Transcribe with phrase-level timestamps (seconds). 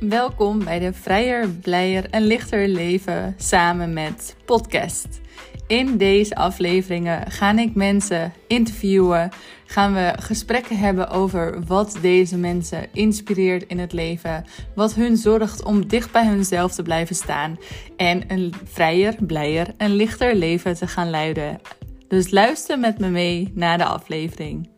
[0.00, 5.20] Welkom bij de Vrijer, Blijer en Lichter Leven samen met podcast.
[5.66, 9.30] In deze afleveringen ga ik mensen interviewen,
[9.66, 15.64] gaan we gesprekken hebben over wat deze mensen inspireert in het leven, wat hun zorgt
[15.64, 17.58] om dicht bij hunzelf te blijven staan
[17.96, 21.60] en een vrijer, blijer en lichter leven te gaan leiden.
[22.08, 24.75] Dus luister met me mee naar de aflevering.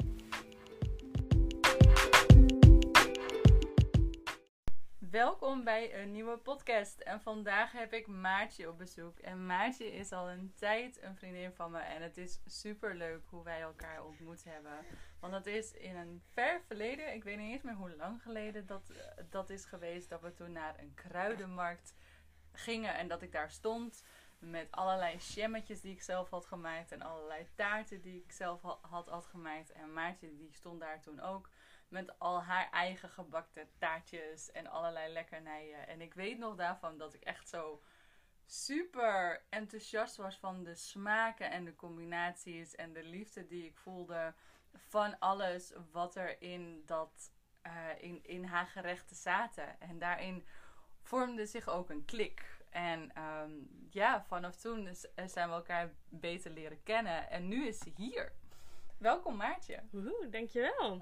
[5.19, 7.01] Welkom bij een nieuwe podcast.
[7.01, 9.19] En vandaag heb ik Maartje op bezoek.
[9.19, 11.79] En Maartje is al een tijd een vriendin van me.
[11.79, 14.79] En het is super leuk hoe wij elkaar ontmoet hebben.
[15.21, 18.67] Want dat is in een ver verleden, ik weet niet eens meer hoe lang geleden
[18.67, 18.93] dat,
[19.31, 21.95] dat is geweest, dat we toen naar een kruidenmarkt
[22.53, 24.05] gingen en dat ik daar stond
[24.39, 29.09] met allerlei jammetjes die ik zelf had gemaakt en allerlei taarten die ik zelf had,
[29.09, 29.73] had gemaakt.
[29.73, 31.49] En Maartje die stond daar toen ook
[31.89, 35.89] met al haar eigen gebakte taartjes en allerlei lekkernijen.
[35.89, 37.83] En ik weet nog daarvan dat ik echt zo
[38.47, 44.35] super enthousiast was van de smaken en de combinaties en de liefde die ik voelde
[44.73, 47.33] van alles wat er in, dat,
[47.67, 49.81] uh, in, in haar gerechten zaten.
[49.81, 50.47] En daarin
[51.03, 52.57] vormde zich ook een klik.
[52.71, 54.89] En um, ja, vanaf toen
[55.27, 57.31] zijn we elkaar beter leren kennen.
[57.31, 58.33] En nu is ze hier.
[58.99, 59.81] Welkom Maartje.
[59.91, 60.99] Woehoe, dankjewel.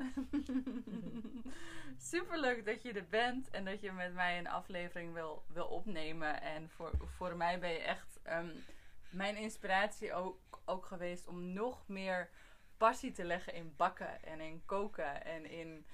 [2.13, 6.41] Superleuk dat je er bent en dat je met mij een aflevering wil, wil opnemen.
[6.43, 8.65] En voor, voor mij ben je echt um,
[9.11, 12.31] mijn inspiratie ook, ook geweest om nog meer
[12.77, 15.87] passie te leggen in bakken en in koken en in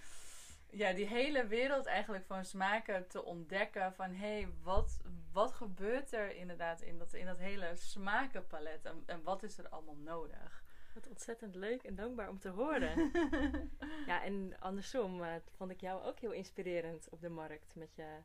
[0.71, 3.95] ja, die hele wereld eigenlijk van smaken te ontdekken.
[3.95, 5.01] Van hé, hey, wat,
[5.33, 9.69] wat gebeurt er inderdaad in dat, in dat hele smakenpalet en, en wat is er
[9.69, 10.63] allemaal nodig?
[10.95, 13.11] Wat ontzettend leuk en dankbaar om te horen.
[14.11, 17.75] ja, en andersom uh, vond ik jou ook heel inspirerend op de markt.
[17.75, 18.17] Met je,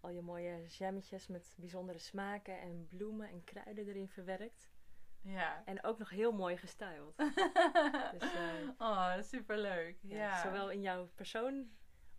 [0.00, 4.70] al je mooie jammetjes met bijzondere smaken en bloemen en kruiden erin verwerkt.
[5.24, 5.62] Ja.
[5.64, 7.16] En ook nog heel mooi gestyled.
[8.18, 9.98] dus, uh, oh, superleuk.
[10.00, 10.42] Ja, ja.
[10.42, 11.70] Zowel in jouw persoon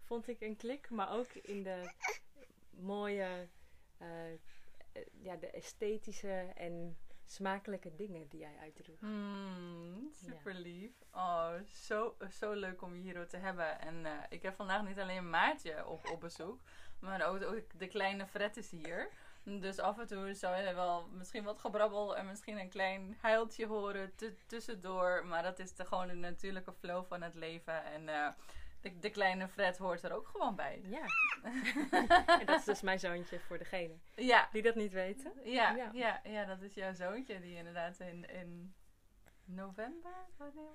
[0.02, 1.92] vond ik een klik, maar ook in de
[2.70, 3.48] mooie,
[4.02, 4.40] uh,
[5.12, 9.00] ja, de esthetische en smakelijke dingen die jij uitdroeg.
[9.00, 10.92] Mm, super lief.
[11.12, 13.80] Oh, zo, zo leuk om je hier te hebben.
[13.80, 16.62] En uh, ik heb vandaag niet alleen Maartje op, op bezoek,
[17.00, 19.10] maar ook, ook de kleine Fred is hier.
[19.44, 23.68] Dus af en toe zou je wel misschien wat gebrabbel en misschien een klein huiltje
[23.68, 24.14] horen
[24.48, 25.26] tussendoor.
[25.26, 27.84] Maar dat is de, gewoon de natuurlijke flow van het leven.
[27.84, 28.28] En uh,
[28.86, 30.82] de, de, kleine Fred hoort er ook gewoon bij.
[30.84, 31.06] Ja.
[32.40, 34.50] en dat is dus mijn zoontje voor degene ja.
[34.52, 35.32] die dat niet weten.
[35.44, 35.90] Ja, ja.
[35.94, 38.76] ja, ja dat is jouw zoontje die inderdaad in, in
[39.46, 40.14] november?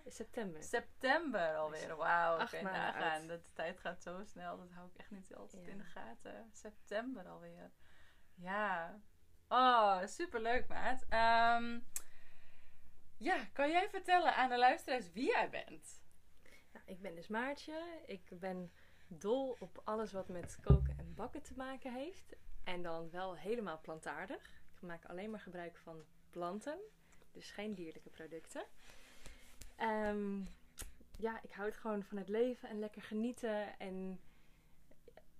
[0.06, 0.62] September.
[0.62, 1.96] September alweer.
[1.96, 3.26] Wauw, oké, nagaan.
[3.26, 4.56] De tijd gaat zo snel.
[4.56, 6.50] Dat hou ik echt niet altijd in de gaten.
[6.52, 7.70] September alweer.
[8.34, 9.00] Ja.
[9.48, 11.02] Oh, superleuk, maat.
[11.02, 11.86] Um,
[13.16, 15.99] ja, kan jij vertellen aan de luisteraars wie jij bent?
[16.72, 18.00] Nou, ik ben dus Maartje.
[18.06, 18.70] Ik ben
[19.06, 22.36] dol op alles wat met koken en bakken te maken heeft.
[22.64, 24.60] En dan wel helemaal plantaardig.
[24.74, 26.78] Ik maak alleen maar gebruik van planten.
[27.32, 28.64] Dus geen dierlijke producten.
[29.80, 30.46] Um,
[31.18, 33.78] ja, ik houd gewoon van het leven en lekker genieten.
[33.78, 34.20] En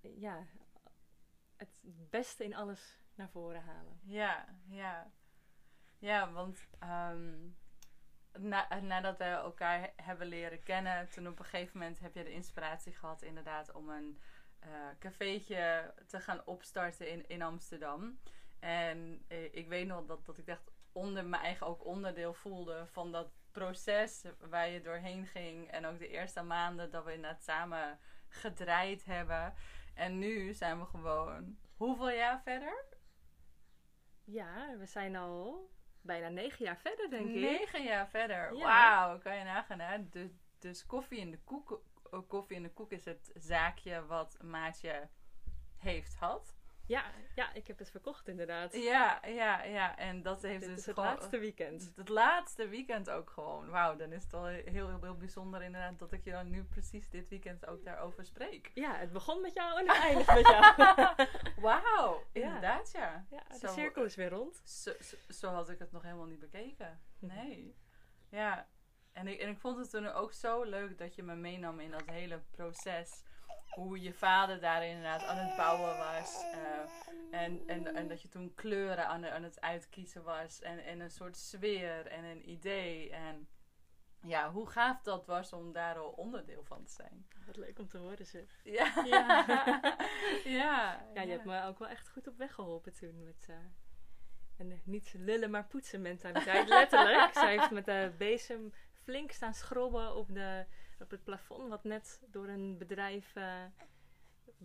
[0.01, 0.45] ja,
[1.55, 1.69] het
[2.09, 3.99] beste in alles naar voren halen.
[4.03, 5.11] Ja, ja.
[5.99, 7.55] Ja, want um,
[8.39, 12.31] na, nadat we elkaar hebben leren kennen, toen op een gegeven moment heb je de
[12.31, 14.19] inspiratie gehad inderdaad om een
[14.67, 18.19] uh, te gaan opstarten in, in Amsterdam.
[18.59, 22.87] En eh, ik weet nog dat, dat ik echt onder mijn eigen ook onderdeel voelde
[22.87, 25.71] van dat proces waar je doorheen ging.
[25.71, 29.53] En ook de eerste maanden dat we inderdaad samen gedraaid hebben.
[29.93, 32.85] En nu zijn we gewoon hoeveel jaar verder?
[34.23, 35.69] Ja, we zijn al
[36.01, 37.35] bijna negen jaar verder, denk ik.
[37.35, 38.57] Negen jaar verder.
[38.57, 39.79] Wauw, kan je nagaan.
[39.79, 40.09] Hè?
[40.09, 40.29] Dus,
[40.59, 41.81] dus koffie in de koek.
[42.27, 45.09] Koffie in de koek is het zaakje wat Maatje
[45.77, 46.55] heeft had.
[46.91, 47.03] Ja,
[47.35, 48.75] ja, ik heb het verkocht inderdaad.
[48.75, 49.97] Ja, ja, ja.
[49.97, 51.91] En dat heeft Dit dus het laatste weekend.
[51.95, 53.69] Het laatste weekend ook gewoon.
[53.69, 56.63] Wauw, dan is het wel heel, heel, heel bijzonder inderdaad dat ik je dan nu
[56.63, 58.71] precies dit weekend ook daarover spreek.
[58.73, 61.27] Ja, het begon met jou en het eindigt met jou.
[61.65, 63.25] Wauw, inderdaad ja.
[63.29, 64.61] Ja, de cirkel is weer rond.
[64.63, 67.01] Zo, zo, zo, had ik het nog helemaal niet bekeken.
[67.19, 67.75] Nee.
[68.29, 68.67] Ja,
[69.11, 71.91] en ik, en ik vond het toen ook zo leuk dat je me meenam in
[71.91, 73.23] dat hele proces
[73.71, 76.43] hoe je vader daar inderdaad aan het bouwen was.
[76.43, 80.61] Uh, en, en, en dat je toen kleuren aan, aan het uitkiezen was.
[80.61, 83.09] En, en een soort sfeer en een idee.
[83.09, 83.47] En
[84.21, 87.27] ja, hoe gaaf dat was om daar al onderdeel van te zijn.
[87.45, 88.59] Wat leuk om te horen zeg.
[88.63, 89.03] Ja.
[89.05, 89.45] Ja.
[90.43, 93.23] ja, Ja, je hebt me ook wel echt goed op weg geholpen toen.
[93.23, 93.55] Met eh,
[94.57, 96.67] een eh, niet lullen maar poetsen mentaliteit.
[96.67, 97.33] Letterlijk.
[97.33, 98.73] Zij heeft met de bezem
[99.03, 100.65] flink staan schrobben op, de,
[101.01, 101.69] op het plafond.
[101.69, 103.63] Wat net door een bedrijf eh,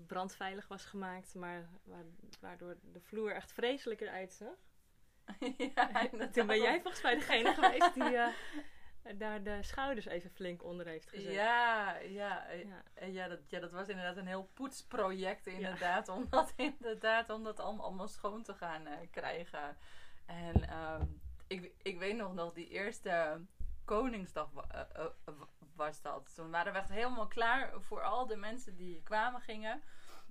[0.06, 1.34] brandveilig was gemaakt.
[1.34, 2.02] Maar wa-
[2.40, 4.54] waardoor de vloer echt vreselijk eruit zag.
[5.74, 8.28] ja, Toen ben jij volgens mij degene geweest die eh,
[9.18, 11.32] daar de schouders even flink onder heeft gezet.
[11.32, 13.06] Ja, ja, eh, Ja.
[13.06, 16.08] ja, dat, ja, dat was inderdaad een heel poetsproject inderdaad.
[16.08, 19.76] Om dat inderdaad om dat allemaal, schoon te gaan krijgen.
[20.26, 21.06] En ehm,
[21.46, 23.40] ik, ik weet nog nog, die eerste
[23.84, 24.50] Koningsdag
[25.76, 26.34] was dat.
[26.34, 29.82] Toen waren we echt helemaal klaar voor al de mensen die kwamen gingen.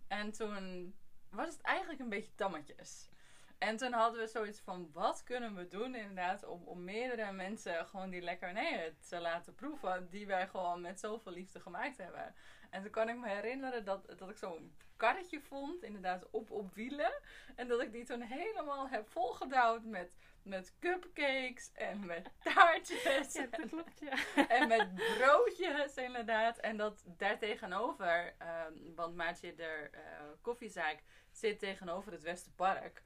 [0.07, 0.95] En toen
[1.29, 3.09] was het eigenlijk een beetje tammetjes.
[3.57, 7.85] En toen hadden we zoiets van, wat kunnen we doen inderdaad om, om meerdere mensen
[7.85, 12.35] gewoon die lekkernijen te laten proeven die wij gewoon met zoveel liefde gemaakt hebben.
[12.75, 16.73] En toen kan ik me herinneren dat, dat ik zo'n karretje vond, inderdaad op, op
[16.73, 17.13] wielen.
[17.55, 20.13] En dat ik die toen helemaal heb volgedouwd met,
[20.43, 23.33] met cupcakes en met taartjes.
[23.33, 24.45] Ja, dat klopt, ja.
[24.47, 26.57] En met broodjes, inderdaad.
[26.57, 30.01] En dat daartegenover, ehm want Maatje, de eh,
[30.41, 33.03] koffiezaak, zit tegenover het Westerpark.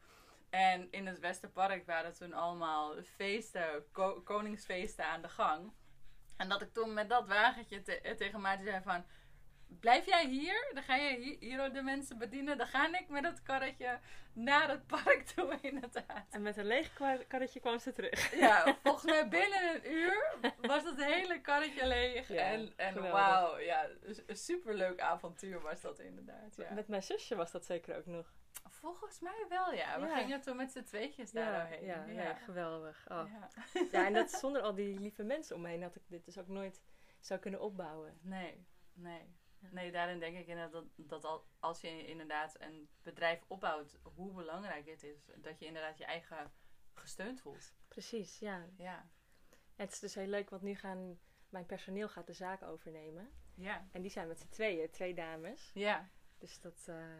[0.49, 5.73] En in het Westerpark waren toen allemaal feesten, ko- koningsfeesten aan de gang.
[6.37, 9.05] En dat ik toen met dat wagentje te- tegen Maatje zei van...
[9.79, 10.71] Blijf jij hier?
[10.73, 12.57] Dan ga je hier, de mensen bedienen.
[12.57, 13.99] Dan ga ik met het karretje
[14.33, 16.25] naar het park toe, inderdaad.
[16.29, 16.93] En met een leeg
[17.27, 18.35] karretje kwam ze terug.
[18.35, 22.27] Ja, volgens mij binnen een uur was het hele karretje leeg.
[22.27, 23.87] Ja, en en wauw, ja,
[24.25, 26.55] een superleuk avontuur was dat inderdaad.
[26.55, 26.73] Ja.
[26.73, 28.33] Met mijn zusje was dat zeker ook nog.
[28.69, 29.99] Volgens mij wel, ja.
[29.99, 30.17] We Ja.
[30.17, 32.13] gingen toen met z'n tweetjes daar Ja, doorheen.
[32.13, 33.05] ja, geweldig.
[33.07, 33.23] Oh.
[33.31, 33.49] Ja.
[33.91, 36.37] Ja, en dat zonder al die lieve mensen om me heen had ik dit dus
[36.37, 36.81] ook nooit
[37.19, 38.19] zou kunnen opbouwen.
[38.21, 39.37] Nee, nee.
[39.59, 44.33] Nee, daarin denk ik inderdaad dat, dat al- als je inderdaad een bedrijf opbouwt, hoe
[44.33, 46.51] belangrijk het is dat je inderdaad je eigen
[46.93, 47.73] gesteund voelt.
[47.87, 48.57] Precies, ja.
[48.77, 48.83] Ja.
[48.83, 49.09] Ja,
[49.75, 51.19] Het is dus heel leuk, want nu gaan
[51.49, 53.31] mijn personeel gaat de zaak overnemen.
[53.55, 53.87] Ja.
[53.91, 55.71] En die zijn met z'n tweeën, twee dames.
[55.73, 57.13] Ja, Dus dat, eh,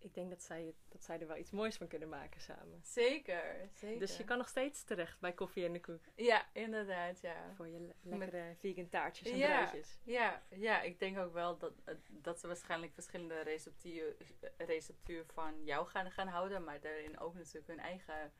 [0.00, 2.80] ik, denk dat zij, dat zij er wel iets moois van kunnen maken samen.
[2.82, 3.68] zeker.
[3.74, 3.98] zeker.
[3.98, 6.00] Dus je kan nog steeds terecht bij koffie en de koek.
[6.14, 7.52] Ja, inderdaad, ja.
[7.54, 9.62] Voor je le- lekkere vegan taartjes en Ja.
[9.62, 9.98] broodjes.
[10.04, 14.16] Ja, ja, ik denk ook wel dat, eh, dat ze waarschijnlijk verschillende receptuur,
[14.56, 18.32] receptuur van jou gaan, gaan houden, maar daarin ook natuurlijk hun eigen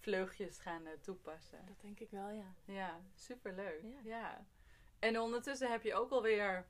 [0.00, 1.66] vleugjes gaan eh, toepassen.
[1.66, 2.54] Dat denk ik wel, ja.
[2.64, 3.82] Ja, superleuk.
[3.82, 3.98] Ja.
[4.04, 4.46] Ja.
[4.98, 6.66] En ondertussen heb je ook alweer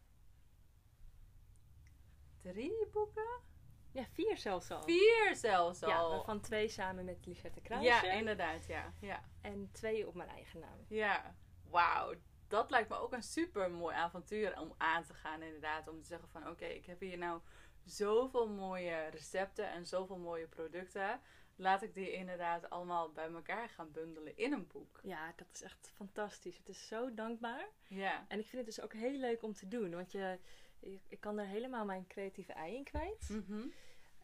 [2.42, 3.40] drie boeken?
[3.92, 4.82] Ja, vier zelfs al.
[4.82, 6.10] Vier zelfs Ja, al.
[6.10, 7.86] waarvan twee samen met Lisette Kruisje.
[7.88, 8.92] ja, inderdaad, ja.
[9.00, 10.84] Ja, En twee op mijn eigen naam.
[10.88, 11.34] ja.
[11.70, 12.14] wauw.
[12.48, 15.88] Dat lijkt me ook een super mooi avontuur om aan te gaan, inderdaad.
[15.88, 17.40] Om te zeggen van, oké, ik heb hier nou
[17.84, 21.20] zoveel mooie recepten en zoveel mooie producten.
[21.56, 25.00] Laat ik die inderdaad allemaal bij elkaar gaan bundelen in een boek.
[25.02, 26.56] Ja, dat is echt fantastisch.
[26.56, 27.68] Het is zo dankbaar.
[27.88, 29.90] Ja, En ik vind het dus ook heel leuk om te doen.
[29.94, 30.38] Want je,
[30.80, 33.28] ik, ik kan er helemaal mijn creatieve ei in kwijt.
[33.30, 33.66] Mhm.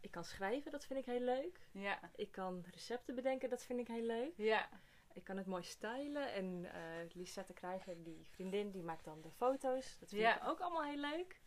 [0.00, 1.60] Ik kan schrijven, dat vind ik heel leuk.
[1.72, 4.32] ja, Ik kan recepten bedenken, dat vind ik heel leuk.
[4.36, 4.68] ja.
[5.12, 6.32] Ik kan het mooi stylen.
[6.32, 6.80] En eh
[7.12, 9.98] Lisette Krijger, die vriendin, die maakt dan de foto's.
[9.98, 10.36] Dat vind Ja.
[10.42, 11.40] ik ook allemaal heel leuk.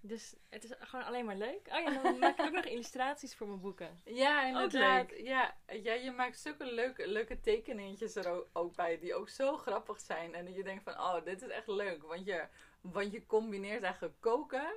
[0.00, 1.68] Dus het is gewoon alleen maar leuk.
[1.72, 4.00] Oh ja, dan maak ik ook nog illustraties voor mijn boeken.
[4.04, 5.10] Ja, inderdaad.
[5.10, 5.20] leuk.
[5.20, 9.56] Ja, ja, je maakt zulke leuke, leuke tekeningetjes er ook, ook bij, die ook zo
[9.56, 10.34] grappig zijn.
[10.34, 12.02] En dat je denkt van, oh, dit is echt leuk.
[12.02, 12.46] Want je,
[12.80, 14.72] want je combineert eigenlijk koken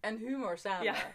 [0.00, 0.84] en humor samen.
[0.84, 1.12] Ja.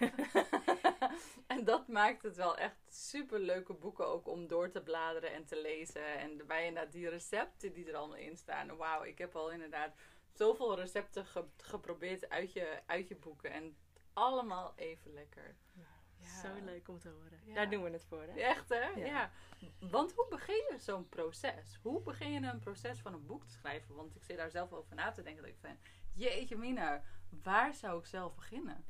[1.48, 5.46] en dat maakt het wel echt super leuke boeken ook om door te bladeren en
[5.46, 6.18] te lezen.
[6.20, 8.78] En erbij inderdaad die recepten die er allemaal in staan.
[8.78, 9.94] Wauw, ik heb al inderdaad
[10.34, 13.52] zoveel recepten ge- geprobeerd uit je, uit je boeken.
[13.52, 13.78] En
[14.14, 15.56] allemaal even lekker.
[15.74, 16.42] Ja.
[16.42, 17.40] Zo leuk om te horen.
[17.46, 17.54] Ja.
[17.54, 18.40] Daar doen we het voor, hè?
[18.42, 18.88] Echt hè?
[18.90, 19.06] Ja.
[19.06, 19.32] Ja.
[19.80, 21.80] Want hoe begin je zo'n proces?
[21.82, 23.96] Hoe begin je een proces van een boek te schrijven?
[23.96, 25.42] Want ik zit daar zelf over na te denken.
[25.44, 25.78] Dat ik van,
[26.20, 28.86] jeetje mina, waar zou ik zelf beginnen?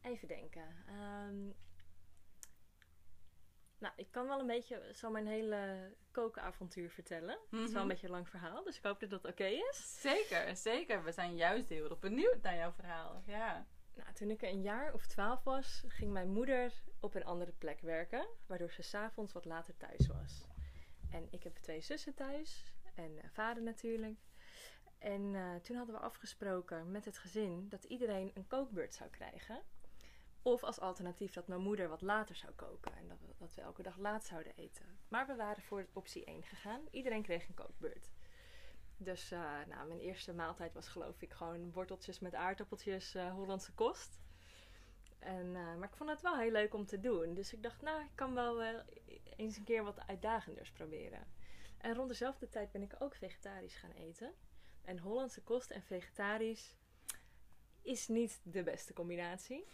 [0.00, 0.84] Even denken.
[0.86, 1.44] Ehm,
[3.78, 7.38] nou, ik kan wel een beetje zo mijn hele kokenavontuur vertellen.
[7.50, 7.88] Het is wel een Mhm.
[7.88, 10.00] beetje een lang verhaal, dus ik hoop dat dat oké is.
[10.00, 11.04] Zeker, zeker.
[11.04, 13.22] We zijn juist heel erg benieuwd naar jouw verhaal.
[13.26, 13.66] Ja.
[13.94, 17.80] Nou, toen ik een jaar of twaalf was, ging mijn moeder op een andere plek
[17.80, 20.46] werken, waardoor ze s'avonds wat later thuis was.
[21.10, 24.18] En ik heb twee zussen thuis en eh, vader natuurlijk.
[25.06, 29.62] En eh, toen hadden we afgesproken met het gezin dat iedereen een kookbeurt zou krijgen.
[30.42, 33.60] Of als alternatief dat mijn moeder wat later zou koken en dat we, dat we
[33.60, 34.98] elke dag laat zouden eten.
[35.08, 36.80] Maar we waren voor optie 1 gegaan.
[36.90, 38.10] Iedereen kreeg een kookbeurt.
[38.96, 43.72] Dus uh, nou, mijn eerste maaltijd was geloof ik gewoon worteltjes met aardappeltjes, uh, Hollandse
[43.72, 44.20] kost.
[45.18, 47.34] En, maar ik vond het wel heel leuk om te doen.
[47.34, 48.62] Dus ik dacht, nou, ik kan wel
[49.36, 51.26] eens een keer wat uitdagenders proberen.
[51.78, 54.34] En rond dezelfde tijd ben ik ook vegetarisch gaan eten.
[54.86, 56.76] En Hollandse kost en vegetarisch
[57.82, 59.66] is niet de beste combinatie.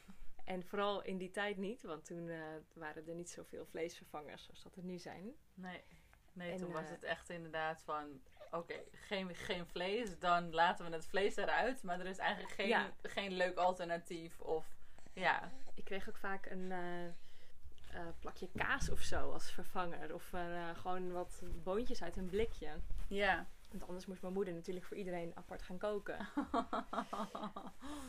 [0.45, 2.31] En vooral in die tijd niet, want toen
[2.75, 5.33] waren er niet zoveel vleesvervangers zoals dat er nu zijn.
[5.54, 5.85] Nee,
[6.33, 11.07] nee toen was het echt inderdaad van oké, geen, geen vlees, dan laten we het
[11.07, 11.83] vlees eruit.
[11.83, 14.40] Maar er is eigenlijk geen, geen leuk alternatief.
[14.40, 14.66] Of,
[15.12, 15.52] ja.
[15.75, 20.14] Ik kreeg ook vaak een uh, uh, plakje kaas of zo als vervanger.
[20.14, 20.33] Of
[20.75, 22.81] gewoon wat boontjes uit een blikje.
[23.09, 23.47] Ja.
[23.72, 26.18] Want anders moest mijn moeder natuurlijk voor iedereen apart gaan koken.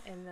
[0.03, 0.27] en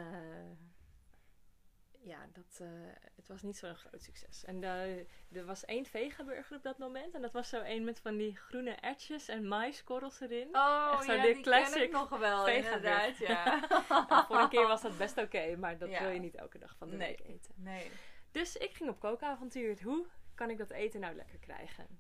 [2.04, 2.68] ja, dat, uh,
[3.16, 4.44] het was niet zo'n groot succes.
[4.44, 4.98] En uh,
[5.32, 7.14] er was één vegaburger op dat moment.
[7.14, 10.48] En dat was zo één met van die groene ertjes en maiskorrels erin.
[10.52, 13.68] Oh, Echt zo ja, de die classic ken ik nog wel, inderdaad, ja.
[14.10, 16.76] nou, voor een keer was dat best oké, maar dat wil je niet elke dag
[16.78, 17.08] van de nee.
[17.08, 17.54] week eten.
[17.56, 17.92] Nee.
[18.32, 19.84] Dus ik ging op kookavontuur.
[19.84, 22.00] Hoe kan ik dat eten nou lekker krijgen?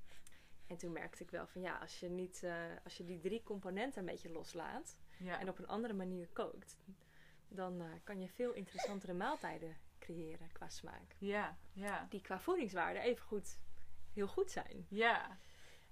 [0.71, 3.43] En toen merkte ik wel van ja, als je, niet, uh, als je die drie
[3.43, 4.97] componenten een beetje loslaat...
[5.39, 6.77] en op een andere manier kookt...
[7.47, 11.15] dan kan je veel interessantere maaltijden creëren qua smaak.
[11.17, 12.07] Ja, ja.
[12.09, 13.57] Die qua voedingswaarde even goed,
[14.13, 14.85] heel goed zijn.
[14.89, 15.37] Ja.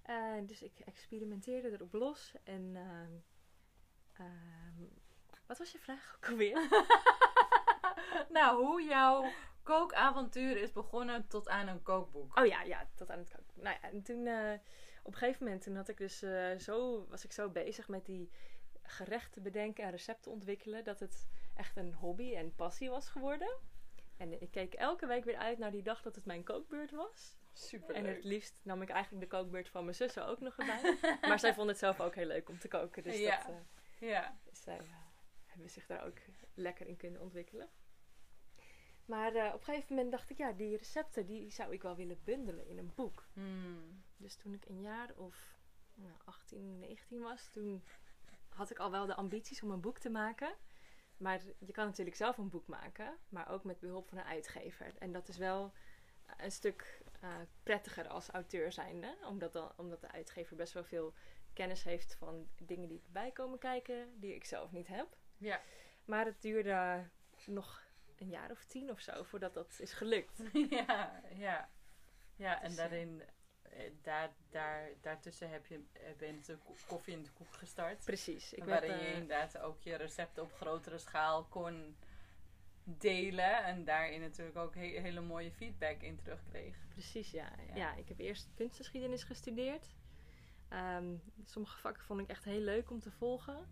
[0.06, 2.34] Uh, dus ik experimenteerde erop los.
[2.44, 4.88] En uh, uh,
[5.46, 6.68] wat was je vraag ook alweer?
[8.38, 9.26] nou, hoe jouw
[9.64, 12.40] kookavontuur is begonnen tot aan een kookboek.
[12.40, 13.64] Oh ja, ja, tot aan het kookboek.
[13.64, 14.54] Nou ja, en toen eh,
[15.04, 18.06] op een gegeven moment toen had ik dus eh, zo, was ik zo bezig met
[18.06, 18.32] die
[18.82, 23.58] gerechten bedenken en recepten ontwikkelen dat het echt een hobby en passie was geworden.
[24.18, 27.38] En ik keek elke week weer uit naar die dag dat het mijn kookbeurt was.
[27.54, 27.96] Super.
[27.96, 30.98] En het liefst nam ik eigenlijk de kookbeurt van mijn zussen ook nog erbij.
[31.30, 33.04] maar zij vond het zelf ook heel leuk om te koken.
[33.04, 33.38] Dus ja.
[33.38, 33.56] dat,
[34.00, 34.38] uh, ja.
[34.52, 34.84] zij uh,
[35.46, 36.18] hebben zich daar ook
[36.54, 37.70] lekker in kunnen ontwikkelen.
[39.10, 41.96] Maar uh, op een gegeven moment dacht ik, ja, die recepten die zou ik wel
[41.96, 43.28] willen bundelen in een boek.
[43.34, 44.04] Hmm.
[44.18, 45.58] Dus toen ik een jaar of
[45.94, 47.84] nou, 18, 19 was, toen
[48.50, 50.56] had ik al wel de ambities om een boek te maken.
[51.18, 54.94] Maar je kan natuurlijk zelf een boek maken, maar ook met behulp van een uitgever.
[54.98, 55.74] En dat is wel
[56.38, 61.14] een stuk uh, prettiger als auteur zijnde, omdat, dan, omdat de uitgever best wel veel
[61.54, 65.18] kennis heeft van dingen die erbij komen kijken, die ik zelf niet heb.
[65.38, 65.62] Ja.
[66.06, 67.10] Maar het duurde
[67.46, 67.89] nog
[68.20, 70.42] een jaar of tien of zo voordat dat is gelukt.
[70.70, 71.70] ja, ja.
[72.36, 73.24] Ja, en dus, daarin
[74.02, 75.80] daar, daar, daartussen heb je,
[76.18, 76.58] ben je
[76.88, 78.06] koffie in de koek gestart.
[78.06, 78.54] Precies.
[78.54, 81.96] Ik waarin heb, uh, je inderdaad ook je recepten op grotere schaal kon
[82.84, 83.64] delen.
[83.64, 86.76] En daarin natuurlijk ook he hele mooie feedback in terugkreeg.
[86.90, 87.52] Precies, ja.
[87.68, 87.76] ja.
[87.76, 89.96] ja ik heb eerst kunstgeschiedenis gestudeerd.
[90.74, 93.68] Um, sommige vakken vond ik echt heel leuk om te volgen.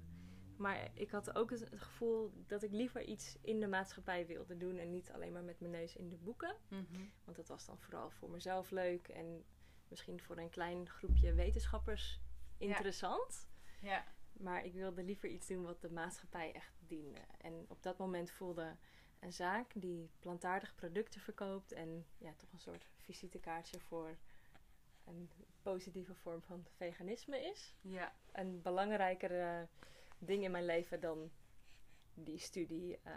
[0.57, 4.57] Maar ik had ook het, het, gevoel dat ik liever iets in de maatschappij wilde
[4.57, 4.77] doen.
[4.77, 6.55] En niet alleen maar met mijn neus in de boeken.
[6.67, 7.11] Mm -hmm.
[7.23, 9.07] Want dat was dan vooral voor mezelf leuk.
[9.07, 9.43] En
[9.87, 12.19] misschien voor een klein groepje wetenschappers
[12.57, 13.47] interessant.
[13.81, 13.89] Ja.
[13.89, 14.05] ja.
[14.33, 17.19] Maar ik wilde liever iets doen wat de maatschappij echt diende.
[17.37, 18.75] En op dat moment voelde
[19.19, 24.17] een zaak die plantaardige producten verkoopt en ja, toch een soort visitekaartje voor
[25.05, 25.29] een
[25.61, 27.75] positieve vorm van veganisme is.
[27.81, 28.13] Ja.
[28.31, 29.67] Een belangrijkere
[30.19, 31.31] ding in mijn leven dan
[32.13, 33.13] die studie uh,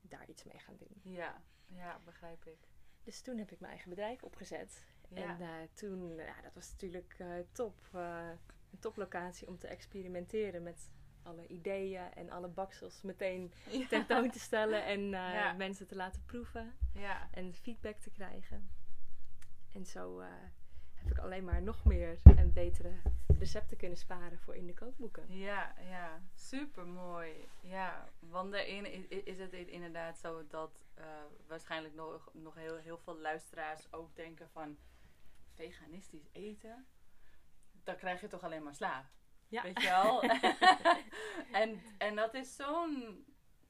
[0.00, 1.00] daar iets mee gaan doen.
[1.12, 2.58] Ja, ja, begrijp ik.
[3.02, 4.84] Dus toen heb ik mijn eigen bedrijf opgezet.
[5.08, 5.16] Ja.
[5.16, 10.90] En uh, toen, ja, dat was natuurlijk uh, top, een toplocatie om te experimenteren met
[11.22, 13.86] alle ideeën en alle baksels meteen ja.
[13.86, 15.52] tentoon te stellen en Ja.
[15.52, 17.28] mensen te laten proeven Ja.
[17.32, 18.70] en feedback te krijgen.
[19.72, 20.22] En zo
[21.08, 22.92] heb ik alleen maar nog meer en betere
[23.38, 25.24] recepten kunnen sparen voor in de kookboeken.
[25.28, 27.48] Ja, ja, super mooi.
[27.60, 31.04] Ja, want daarin is, is het inderdaad zo dat uh,
[31.46, 34.76] waarschijnlijk nog, nog heel, heel veel luisteraars ook denken van
[35.54, 36.86] veganistisch eten,
[37.84, 39.10] dan krijg je toch alleen maar sla.
[39.48, 39.62] Ja.
[39.62, 40.22] Weet je wel?
[41.62, 43.24] en, en dat is zo'n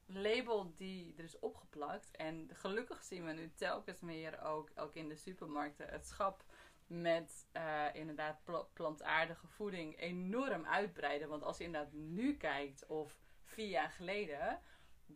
[0.06, 2.16] label die er is opgeplakt.
[2.16, 6.44] En gelukkig zien we nu telkens meer ook, ook in de supermarkten het schap
[6.88, 11.28] met uh, inderdaad pl plantaardige voeding enorm uitbreiden.
[11.28, 14.60] Want als je inderdaad nu kijkt of vier jaar geleden,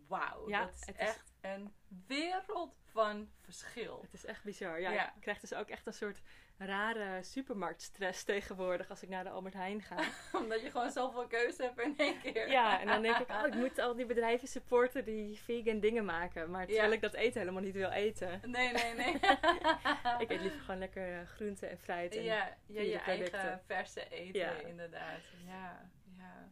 [0.09, 1.75] wauw, Ja, dat is het is- echt een
[2.07, 3.99] wereld van verschil.
[4.03, 4.81] Het is echt bizar.
[4.81, 5.15] Ja, Ja.
[5.15, 6.21] Ik krijg dus ook echt een soort
[6.59, 9.97] rare supermarktstress tegenwoordig als ik naar de Albert Heijn ga.
[10.41, 12.51] Omdat je gewoon zoveel keuze hebt in één keer.
[12.51, 16.05] Ja, en dan denk ik, oh, ik moet al die bedrijven supporten die vegan dingen
[16.05, 16.51] maken.
[16.51, 16.95] Maar terwijl Ja.
[16.95, 18.41] ik dat eten helemaal niet wil eten.
[18.51, 19.15] Nee, nee, nee.
[20.19, 22.17] Ik eet liever gewoon lekker eh, groente en fruit.
[22.17, 24.51] En ja, ja, je eigen verse eten, Ja.
[24.53, 25.21] inderdaad.
[25.47, 26.51] Ja, Ja.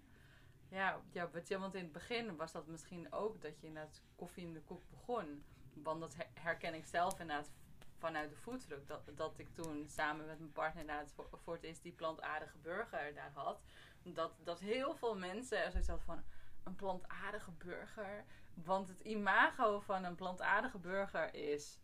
[0.71, 4.53] Ja, ja, want in het begin was dat misschien ook dat je inderdaad koffie in
[4.53, 5.45] de koek begon.
[5.75, 7.51] Want dat her- herken ik zelf inderdaad
[7.99, 8.89] vanuit de foodtruck.
[8.89, 12.59] Dat, dat ik toen samen met mijn partner inderdaad voor, voor het eerst die plantaardige
[12.59, 13.61] burger daar had.
[14.03, 16.23] Dat, dat heel veel mensen er zoiets hadden van
[16.65, 18.25] een plantaardige burger.
[18.55, 21.79] Want het imago van een plantaardige burger is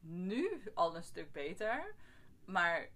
[0.00, 1.94] nu al een stuk beter.
[2.44, 2.88] Maar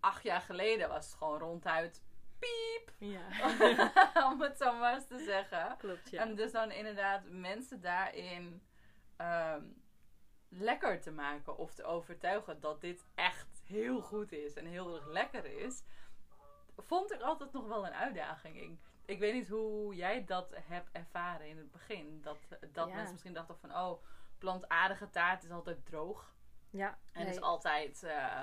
[0.00, 2.02] acht jaar geleden was het gewoon ronduit
[2.38, 2.92] piep.
[2.98, 3.28] Ja,
[4.30, 5.76] om het zo maar eens te zeggen.
[5.78, 6.20] klopt ja.
[6.20, 8.62] En dus dan inderdaad mensen daarin
[9.16, 9.64] ehm,
[10.48, 15.06] lekker te maken of te overtuigen dat dit echt heel goed is en heel erg
[15.06, 15.82] lekker is,
[16.76, 18.56] vond ik altijd nog wel een uitdaging.
[18.56, 22.20] Ik, ik weet niet hoe jij dat hebt ervaren in het begin.
[22.22, 22.38] Dat,
[22.72, 22.94] dat Ja.
[22.94, 24.02] mensen misschien dachten van, oh,
[24.38, 26.32] plantaardige taart is altijd droog.
[26.70, 27.30] Ja, En nee.
[27.34, 28.42] is altijd, eh,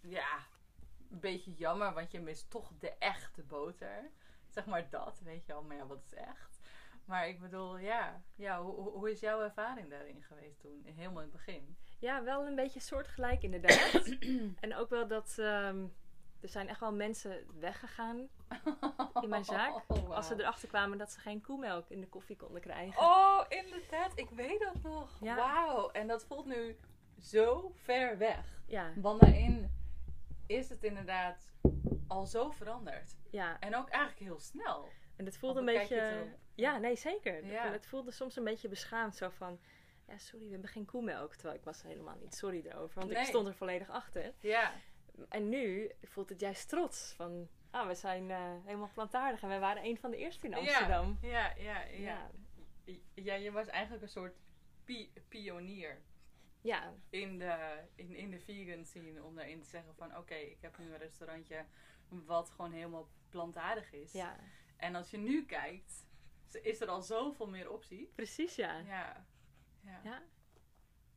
[0.00, 0.38] ja,
[1.10, 4.10] een beetje jammer, want je mist toch de echte boter.
[4.48, 5.62] Zeg maar dat, weet je wel.
[5.62, 6.53] Maar ja, wat is echt?
[7.04, 10.82] Maar ik bedoel, ja, ja hoe, hoe is jouw ervaring daarin geweest toen?
[10.84, 11.76] Helemaal in het begin.
[11.98, 14.16] Ja, wel een beetje soortgelijk inderdaad.
[14.60, 15.86] en ook wel dat ehm,
[16.40, 18.28] er zijn echt wel mensen weggegaan
[19.20, 19.72] in mijn zaak.
[19.88, 20.10] Oh.
[20.10, 23.02] Als ze erachter kwamen dat ze geen koemelk in de koffie konden krijgen.
[23.02, 24.12] Oh, inderdaad.
[24.14, 25.18] Ik weet dat nog.
[25.20, 25.36] Ja.
[25.36, 25.90] Wauw.
[25.90, 26.76] En dat voelt nu
[27.20, 28.60] zo ver weg.
[28.66, 29.70] Ja, Want daarin
[30.46, 31.52] is het inderdaad
[32.08, 33.16] al zo veranderd.
[33.30, 33.60] ja.
[33.60, 34.88] En ook eigenlijk heel snel.
[35.16, 36.26] En het voelde Of een beetje.
[36.54, 37.44] Ja, nee, zeker.
[37.46, 37.72] Ja.
[37.72, 39.16] Het voelde soms een beetje beschaamd.
[39.16, 39.60] Zo van.
[40.08, 41.34] Ja, sorry, we hebben geen koemelk.
[41.34, 42.94] Terwijl ik was er helemaal niet sorry erover.
[43.00, 43.20] Want Nee.
[43.20, 44.32] ik stond er volledig achter.
[44.40, 44.72] Ja.
[45.28, 47.12] En nu voelt het juist trots.
[47.16, 49.42] Van, ah, we zijn eh, helemaal plantaardig.
[49.42, 51.18] En wij waren een van de eerste in Amsterdam.
[51.22, 52.30] Ja, ja, ja.
[52.84, 52.94] Ja.
[53.14, 54.34] Ja, je was eigenlijk een soort
[54.84, 56.02] pi- pionier
[56.60, 59.22] Ja, in de, in, in de vegan scene.
[59.22, 61.64] Om daarin te zeggen van oké, ik heb nu een restaurantje
[62.08, 64.12] wat gewoon helemaal plantaardig is.
[64.12, 64.36] ja,
[64.76, 66.06] En als je nu kijkt,
[66.62, 68.12] is er al zoveel meer optie.
[68.14, 68.78] precies ja.
[68.78, 69.26] Ja.
[69.80, 70.00] Ja.
[70.04, 70.22] Ja,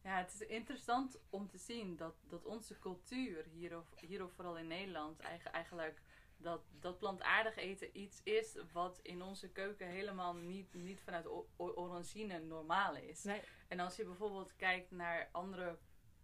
[0.03, 4.31] Ja, het is interessant om te zien dat, dat onze cultuur, hier, of, hier of
[4.33, 6.01] vooral in Nederland, eigen- eigenlijk
[6.37, 11.47] dat, dat plantaardig eten iets is wat in onze keuken helemaal niet, niet vanuit o-
[11.55, 13.23] o- origine normaal is.
[13.23, 15.77] nee, En als je bijvoorbeeld kijkt naar andere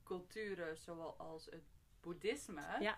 [0.04, 1.64] culturen, zoals het
[2.02, 2.98] boeddhisme, Ja.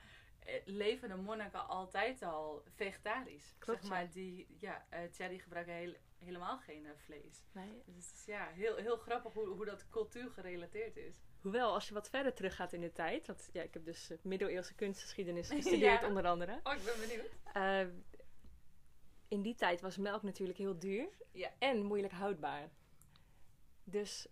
[0.65, 3.55] Leven de monniken altijd al vegetarisch.
[3.59, 4.07] Klopt, zeg maar, ja.
[4.11, 7.43] die, ja, tja, die gebruiken heel- helemaal geen eh, vlees.
[7.51, 7.81] nee.
[7.85, 11.15] Dus het is ja, heel, heel grappig hoe, hoe dat cultuur gerelateerd is.
[11.41, 13.27] Hoewel, als je wat verder teruggaat in de tijd.
[13.27, 16.07] Want ja, ik heb dus eh, middeleeuwse kunstgeschiedenis gestudeerd Ja.
[16.07, 16.59] onder andere.
[16.63, 17.29] Oh, ik ben benieuwd.
[17.53, 17.87] Eh,
[19.27, 21.51] in die tijd was melk natuurlijk heel duur Ja.
[21.59, 22.69] en moeilijk houdbaar.
[23.83, 24.27] Dus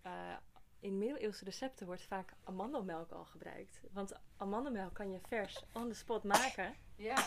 [0.84, 3.80] in middeleeuwse recepten wordt vaak amandelmelk al gebruikt.
[3.92, 7.26] Want amandelmelk kan je vers on the spot maken Ja.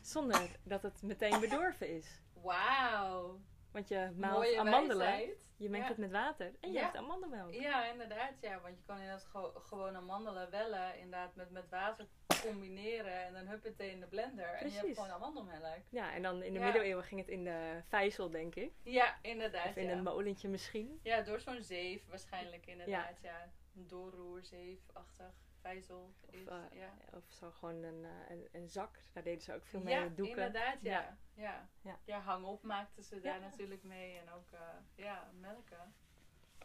[0.00, 2.20] zonder dat het meteen bedorven is.
[2.42, 3.40] Wauw.
[3.76, 5.50] Want je maalt amandelen, wijsheid.
[5.56, 5.92] je mengt Ja.
[5.92, 6.82] het met water en je Ja.
[6.82, 7.52] hebt amandelmelk.
[7.54, 8.32] Ja, inderdaad.
[8.40, 12.06] Ja, want je kan inderdaad gewo- gewoon amandelen wellen, inderdaad met, met water
[12.42, 14.46] combineren en dan huppatee in de blender.
[14.48, 15.78] En je hebt gewoon amandelmelk.
[15.90, 16.64] Ja, en dan in de Ja.
[16.64, 18.72] middeleeuwen ging het in de vijzel, denk ik.
[18.82, 19.66] Ja, inderdaad.
[19.68, 21.00] Of in een molentje misschien.
[21.02, 23.18] Ja, door zo'n zeef waarschijnlijk inderdaad.
[23.22, 23.50] Ja.
[23.76, 25.34] Een doorroerzeefachtig
[25.66, 26.14] vijzel.
[26.30, 26.94] Is, eh, ja.
[27.12, 28.98] Of zo gewoon een, eh, een, een zak.
[29.12, 30.28] Daar deden ze ook veel mee ja, doeken.
[30.28, 30.82] inderdaad.
[30.82, 30.90] Ja.
[30.90, 31.18] Ja.
[31.34, 31.68] Ja.
[31.80, 31.98] Ja.
[32.04, 32.20] Ja.
[32.20, 34.18] hang-op maakten ze daar natuurlijk mee.
[34.18, 34.60] En ook, eh,
[34.94, 35.94] ja, melken.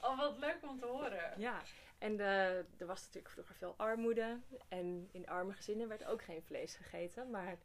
[0.01, 1.39] Oh, wat leuk om te horen.
[1.39, 1.61] Ja,
[1.97, 4.39] en de, er was natuurlijk vroeger veel armoede.
[4.67, 7.57] En in arme gezinnen werd ook geen vlees gegeten, maar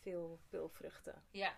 [0.00, 1.22] veel, veel vruchten.
[1.30, 1.54] Ja.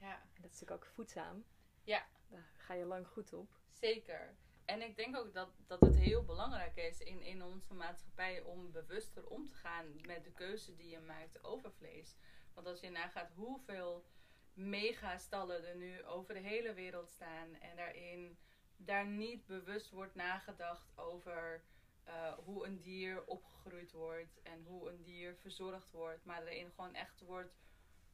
[0.00, 0.14] Ja.
[0.14, 1.44] En dat is natuurlijk ook voedzaam.
[1.82, 2.06] Ja.
[2.28, 3.50] Daar ga je lang goed op.
[3.72, 4.36] Zeker.
[4.68, 8.72] En ik denk ook dat, dat het heel belangrijk is in, in onze maatschappij om
[8.72, 12.16] bewuster om te gaan met de keuze die je maakt over vlees.
[12.54, 14.04] Want als je nagaat hoeveel
[14.52, 18.38] megastallen er nu over de hele wereld staan en daarin
[18.76, 21.62] daar niet bewust wordt nagedacht over
[22.04, 26.94] eh, hoe een dier opgegroeid wordt en hoe een dier verzorgd wordt, maar erin gewoon
[26.94, 27.58] echt wordt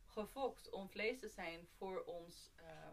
[0.06, 2.92] gefokt om vlees te zijn voor ons, eh,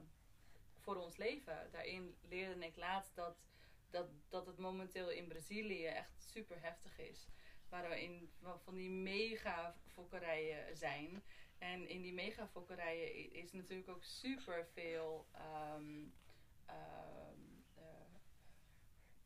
[0.79, 1.69] voor ons leven.
[1.71, 3.50] Daarin leerde ik laatst dat,
[3.91, 7.27] dat, dat het momenteel in Brazilië echt super heftig is.
[7.69, 8.31] Waarin
[8.63, 11.23] van die mega fokkerijen zijn.
[11.57, 16.05] En in die mega fokkerijen is natuurlijk ook super veel ehm,
[16.65, 17.39] ehm,
[17.75, 18.13] eh,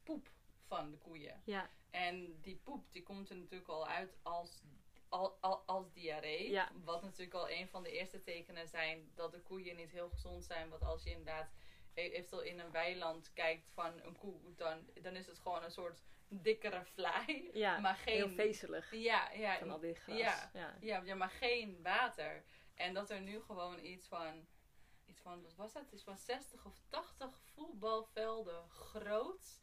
[0.03, 0.29] poep
[0.67, 1.41] van de koeien.
[1.45, 4.61] Ja, En die poep die komt er natuurlijk al uit als,
[5.09, 6.49] al, al, als diarree.
[6.49, 6.71] Ja.
[6.83, 10.45] Wat natuurlijk al een van de eerste tekenen zijn dat de koeien niet heel gezond
[10.45, 10.69] zijn.
[10.69, 11.51] Want als je inderdaad
[11.95, 16.03] eventueel in een weiland kijkt van een koe, dan, dan is het gewoon een soort
[16.27, 17.49] dikkere fly.
[17.53, 20.17] ja maar geen, heel vezelig Ja, ja, van al dit gras.
[20.17, 20.51] ja.
[20.79, 21.01] ja.
[21.03, 22.43] ja, maar geen water.
[22.73, 24.47] En dat er nu gewoon iets van,
[25.05, 25.91] iets van wat was dat?
[25.91, 29.61] Iets van 60 of 80 voetbalvelden groot,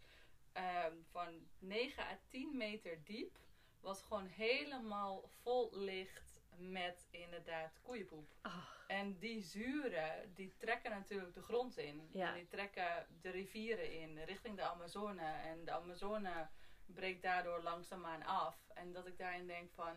[0.53, 3.39] ehm, van 9 à 10 meter diep,
[3.81, 6.32] wat gewoon helemaal vol ligt
[6.71, 8.35] met inderdaad koeienpoep.
[8.41, 12.09] Ach, En die zuren, die trekken natuurlijk de grond in.
[12.11, 12.29] Ja.
[12.29, 15.25] En die trekken de rivieren in, richting de Amazone.
[15.27, 16.49] En de Amazone
[16.87, 18.69] breekt daardoor langzaamaan af.
[18.75, 19.97] En dat ik daarin denk van,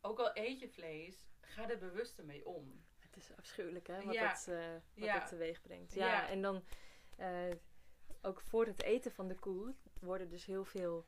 [0.00, 2.84] ook al eet je vlees, ga er bewuster mee om.
[2.98, 4.28] het is afschuwelijk hè, wat, Ja.
[4.28, 5.18] dat, eh, wat Ja.
[5.18, 5.94] dat teweeg brengt.
[5.94, 6.28] Ja, Ja.
[6.28, 6.64] en dan
[7.16, 7.50] eh,
[8.22, 11.06] ook voor het eten van de koe worden dus heel veel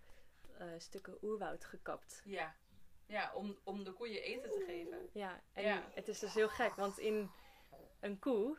[0.58, 2.22] eh, stukken oerwoud gekapt.
[2.24, 2.56] Ja,
[3.06, 5.08] ja om, om de koeien eten te geven.
[5.12, 5.82] Ja, en Ja.
[5.94, 7.30] het is dus heel gek, want in
[8.00, 8.58] een koe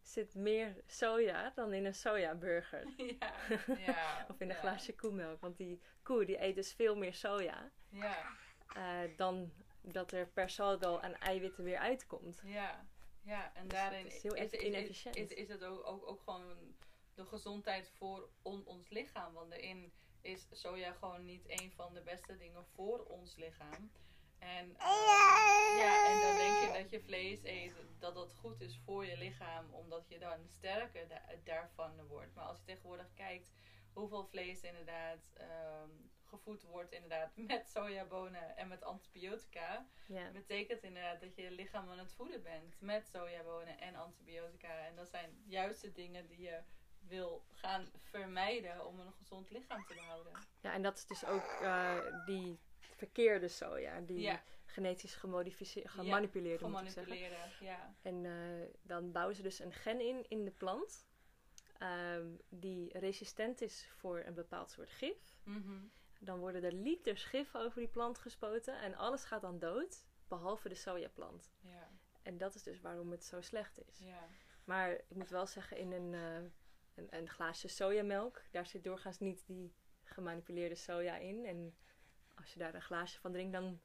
[0.00, 2.86] zit meer soja dan in een sojaburger.
[3.20, 3.32] ja,
[3.78, 4.26] ja.
[4.30, 4.60] Of in een ja.
[4.60, 5.40] glaasje koemelk.
[5.40, 8.26] Want die koe die eet dus veel meer soja Ja,
[8.74, 12.40] eh, dan dat er per saldo aan eiwitten weer uitkomt.
[12.44, 12.86] ja,
[13.22, 13.54] ja.
[13.54, 15.16] En Dus daarin het is heel is, inefficiënt.
[15.16, 16.74] is, is het ook, ook, ook gewoon
[17.14, 19.32] de gezondheid voor on- ons lichaam.
[19.32, 23.90] Want daarin is soja gewoon niet een van de beste dingen voor ons lichaam.
[24.38, 28.78] En, eh, ja, en dan denk je dat je vlees eet, dat dat goed is
[28.84, 32.34] voor je lichaam, omdat je dan sterker da- daarvan wordt.
[32.34, 33.52] Maar als je tegenwoordig kijkt
[33.92, 35.90] hoeveel vlees inderdaad ehm,
[36.24, 39.86] gevoed wordt inderdaad met sojabonen en met antibiotica,
[40.32, 44.86] betekent inderdaad dat je je lichaam aan het voeden bent met sojabonen en antibiotica.
[44.86, 46.62] En dat zijn juist de dingen die je
[47.12, 50.32] wil gaan vermijden om een gezond lichaam te behouden.
[50.60, 54.00] ja, en dat is dus ook eh, die verkeerde soja.
[54.00, 54.42] Die Ja.
[54.66, 57.16] genetisch gemodificeerd, gemanipuleerde moet ik zeggen.
[57.16, 57.94] Gemanipuleren, ja.
[58.02, 61.06] En eh, dan bouwen ze dus een gen in in de plant.
[61.78, 65.38] ehm, die resistent is voor een bepaald soort gif.
[65.44, 65.80] Mhm.
[66.20, 70.68] Dan worden er liters gif over die plant gespoten en alles gaat dan dood, behalve
[70.68, 71.52] de sojaplant.
[71.60, 71.88] Ja,
[72.22, 73.98] En dat is dus waarom het zo slecht is.
[73.98, 74.28] ja.
[74.64, 76.50] Maar ik moet wel zeggen, in een, eh,
[76.94, 79.72] een, een glaasje sojamelk, daar zit doorgaans niet die
[80.04, 81.44] gemanipuleerde soja in.
[81.44, 81.74] En
[82.34, 83.80] als je daar een glaasje van drinkt, dan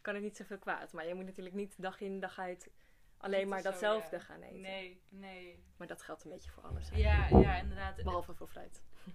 [0.00, 0.92] kan het niet zoveel kwaad.
[0.92, 2.70] Maar je moet natuurlijk niet dag in dag uit
[3.16, 3.70] alleen maar soja.
[3.70, 4.60] datzelfde gaan eten.
[4.60, 5.64] Nee, nee.
[5.76, 6.88] Maar dat geldt een beetje voor alles.
[6.88, 8.02] Ja, ja, inderdaad.
[8.02, 8.82] Behalve voor fruit.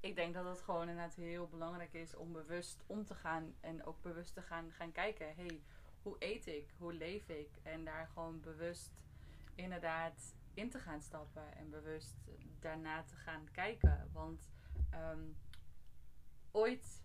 [0.00, 3.84] Ik denk dat het gewoon inderdaad heel belangrijk is om bewust om te gaan en
[3.84, 5.34] ook bewust te gaan, gaan kijken.
[5.34, 5.62] hey,
[6.02, 6.74] hoe eet ik?
[6.78, 7.50] Hoe leef ik?
[7.62, 8.92] En daar gewoon bewust
[9.54, 12.16] inderdaad in te gaan stappen en bewust
[12.58, 14.10] daarna te gaan kijken.
[14.12, 14.50] Want
[14.90, 15.24] ehm,
[16.50, 17.02] ooit,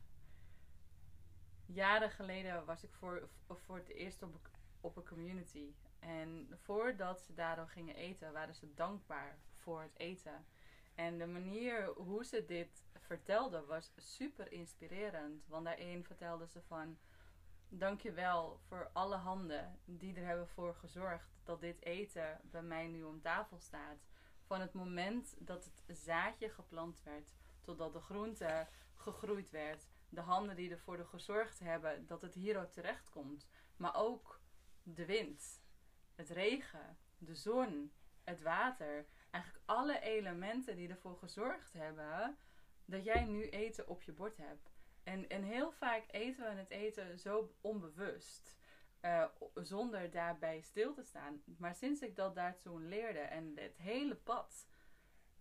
[1.65, 4.49] jaren geleden, was ik voor, voor het eerst op,
[4.81, 5.73] op een community.
[5.99, 10.45] En voordat ze daar al gingen eten, waren ze dankbaar voor het eten.
[10.95, 15.47] En de manier hoe ze dit vertelde was super inspirerend.
[15.47, 16.97] Want daarin vertelde ze van...
[17.77, 23.03] Dankjewel voor alle handen die er hebben voor gezorgd dat dit eten bij mij nu
[23.03, 24.07] om tafel staat.
[24.41, 29.87] Van het moment dat het zaadje geplant werd, totdat de groente gegroeid werd.
[30.09, 33.47] De handen die ervoor gezorgd hebben dat het hierop terecht komt.
[33.77, 34.39] Maar ook
[34.83, 35.61] de wind,
[36.15, 39.05] het regen, de zon, het water.
[39.31, 42.37] Eigenlijk alle elementen die ervoor gezorgd hebben
[42.85, 44.74] dat jij nu eten op je bord hebt.
[45.05, 48.57] En, en heel vaak eten we het eten zo onbewust.
[48.99, 51.43] eh, zonder daarbij stil te staan.
[51.57, 54.67] Maar sinds ik dat daartoe leerde en het hele pad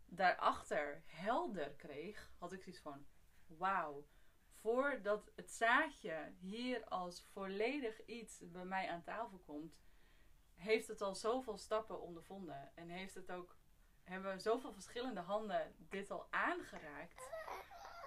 [0.06, 3.06] daarachter helder kreeg, had ik zoiets van:
[3.46, 4.06] wauw.
[4.60, 9.76] Voordat het zaadje hier als volledig iets bij mij aan tafel komt,
[10.54, 12.70] heeft het al zoveel stappen ondervonden.
[12.74, 13.56] En heeft het ook,
[14.02, 17.30] hebben zoveel verschillende handen dit al aangeraakt.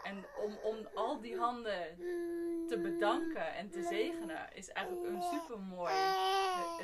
[0.08, 1.96] En om, om al die handen
[2.68, 5.94] te bedanken en te zegenen, is eigenlijk een super mooi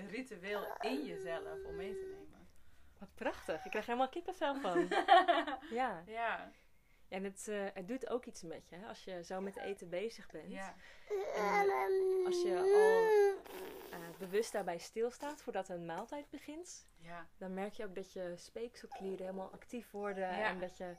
[0.10, 2.50] ritueel in jezelf om mee te nemen.
[3.00, 3.66] Wat prachtig.
[3.66, 4.88] Ik krijg helemaal kippenvel van.
[5.80, 6.04] ja.
[6.06, 6.52] Ja,
[7.10, 8.76] En het, eh, het doet ook iets met je.
[8.76, 8.88] Hè?
[8.88, 10.52] Als je zo met eten bezig bent.
[10.52, 10.76] ja,
[11.36, 11.70] En
[12.26, 16.88] als je al eh, bewust daarbij stilstaat voordat een maaltijd begint.
[16.98, 20.28] ja, Dan merk je ook dat je speekselklieren helemaal actief worden.
[20.38, 20.48] Ja.
[20.48, 20.96] En dat je,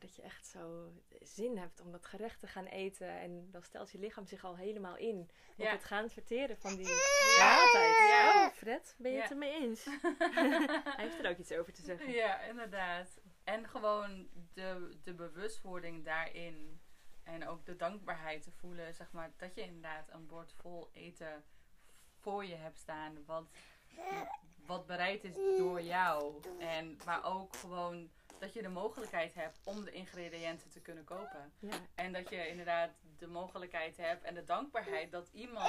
[0.00, 3.08] dat je echt zo zin hebt om dat gerecht te gaan eten.
[3.08, 5.20] En dan stelt je lichaam zich al helemaal in
[5.56, 5.70] op Ja.
[5.70, 6.94] het gaan verteren van die Ja.
[7.38, 7.96] maaltijd.
[8.08, 8.46] Ja.
[8.46, 9.84] Oh, Fred, ben je het ermee eens?
[10.96, 12.10] Hij heeft er ook iets over te zeggen.
[12.12, 13.20] ja, inderdaad.
[13.44, 16.80] En gewoon de, de bewustwording daarin.
[17.22, 21.44] En ook de dankbaarheid te voelen, zeg maar, dat je inderdaad een bord vol eten
[22.18, 23.24] voor je hebt staan.
[23.24, 23.50] Wat,
[24.66, 26.40] wat bereid is door jou.
[26.58, 31.52] En, maar ook gewoon dat je de mogelijkheid hebt om de ingrediënten te kunnen kopen.
[31.58, 31.78] Ja.
[31.94, 35.66] En dat je inderdaad de mogelijkheid hebt en de dankbaarheid dat iemand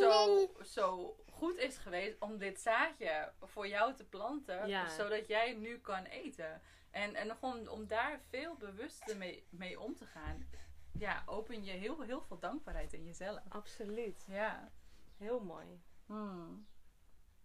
[0.00, 4.88] zo, zo goed is geweest om dit zaadje voor jou te planten, Ja.
[4.88, 6.60] zodat jij nu kan eten.
[6.90, 10.48] En, en gewoon om daar veel bewuster mee, mee om te gaan,
[10.92, 13.40] ja, open je heel, heel veel dankbaarheid in jezelf.
[13.48, 14.24] Absoluut.
[14.28, 14.70] Ja.
[15.16, 15.80] Heel mooi.
[16.06, 16.66] Hmm.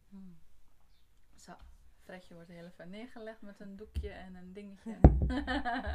[0.10, 0.39] Hmm.
[2.04, 5.00] Fredje wordt heel even neergelegd met een doekje en een dingetje.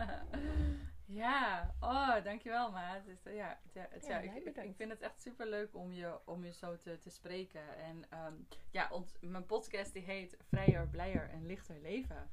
[1.23, 3.07] ja, oh, dankjewel maat.
[3.07, 5.47] Het is, ja, het, ja, het, Ja, ja, jij ik, ik vind het echt super
[5.47, 7.77] leuk om je, om je zo te, te spreken.
[7.77, 8.35] En ehm,
[8.71, 12.31] ja, ons, mijn podcast die heet Vrijer, Blijer en Lichter Leven.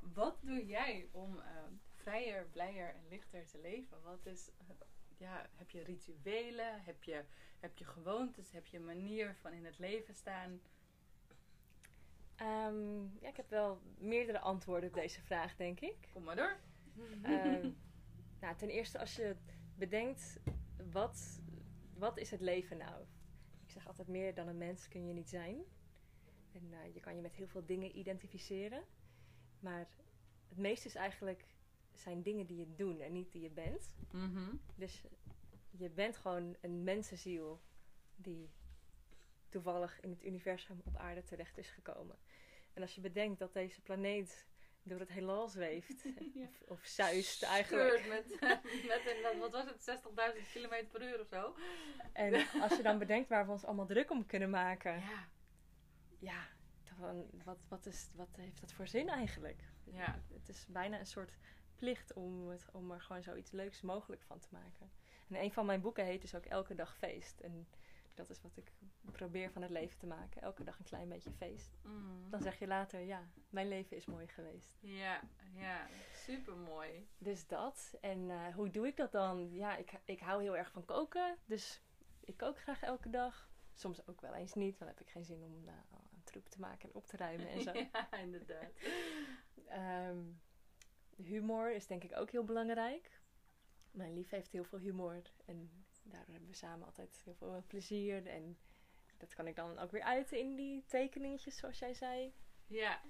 [0.00, 4.02] Wat doe jij om ehm, vrijer, blijer en lichter te leven?
[4.02, 4.66] Wat is, eh,
[5.16, 6.82] ja, heb je rituelen?
[6.82, 7.24] Heb je,
[7.60, 8.52] heb je gewoontes?
[8.52, 10.60] Heb je een manier van in het leven staan?
[12.38, 16.08] Ehm, ja, ik heb wel meerdere antwoorden op deze vraag, denk ik.
[16.12, 16.56] Kom maar door.
[17.22, 17.70] Ehm,
[18.40, 19.36] nou, ten eerste als je
[19.74, 20.40] bedenkt,
[20.92, 21.40] wat,
[21.94, 23.02] wat is het leven nou?
[23.64, 25.64] Ik zeg altijd, meer dan een mens kun je niet zijn.
[26.52, 28.84] En eh, je kan je met heel veel dingen identificeren.
[29.60, 29.88] Maar
[30.48, 31.44] het meeste is eigenlijk,
[31.92, 33.94] zijn dingen die je doet en niet die je bent.
[34.10, 34.56] Mhm.
[34.74, 35.04] Dus
[35.70, 37.60] je bent gewoon een mensenziel
[38.16, 38.50] die
[39.48, 42.18] toevallig in het universum op aarde terecht is gekomen.
[42.78, 44.46] En als je bedenkt dat deze planeet
[44.82, 46.02] door het heelal zweeft,
[46.34, 46.44] Ja.
[46.44, 48.08] of, of zuist eigenlijk.
[48.08, 48.40] Met,
[48.92, 50.00] met een, wat was het,
[50.36, 51.56] 60.000 km per uur of zo.
[52.12, 55.28] En als je dan bedenkt waar we ons allemaal druk om kunnen maken, Ja.
[56.18, 56.46] ja,
[57.00, 59.62] dan, wat, wat, is, wat heeft dat voor zin eigenlijk?
[59.84, 60.22] Ja.
[60.32, 61.38] Het is bijna een soort
[61.76, 64.90] plicht om, het, om er gewoon zoiets leuks mogelijk van te maken.
[65.28, 67.40] En een van mijn boeken heet dus ook Elke dag feest.
[67.40, 67.68] En
[68.18, 68.72] dat is wat ik
[69.12, 70.42] probeer van het leven te maken.
[70.42, 71.78] Elke dag een klein beetje feest.
[71.82, 72.30] Mm.
[72.30, 74.76] Dan zeg je later, ja, mijn leven is mooi geweest.
[74.80, 75.20] Ja,
[75.54, 77.08] ja, super mooi.
[77.18, 77.94] Dus dat.
[78.00, 79.52] En eh, hoe doe ik dat dan?
[79.52, 81.36] Ja, ik, ik hou heel erg van koken.
[81.44, 81.82] Dus
[82.20, 83.50] ik kook graag elke dag.
[83.74, 85.72] Soms ook wel eens niet, want dan heb ik geen zin om uh,
[86.12, 87.72] een troep te maken en op te ruimen en zo.
[87.92, 88.72] Ja, inderdaad.
[89.66, 90.18] Ehm,
[91.16, 93.20] humor is denk ik ook heel belangrijk.
[93.90, 95.22] Mijn lief heeft heel veel humor.
[95.44, 98.26] En daardoor hebben we samen altijd heel veel plezier.
[98.26, 98.58] En
[99.16, 102.34] dat kan ik dan ook weer uiten in die tekeningetjes, zoals jij zei.
[102.66, 103.00] Ja.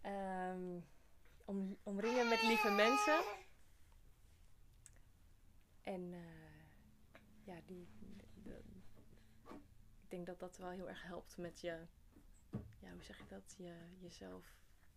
[0.00, 0.80] Ehm,
[1.44, 3.22] om, omringen met lieve mensen.
[5.82, 6.20] En eh,
[7.44, 7.88] ja, die,
[8.42, 8.62] de-
[10.02, 11.86] ik denk dat dat wel heel erg helpt met je,
[12.80, 14.56] ja, hoe zeg je dat, je, jezelf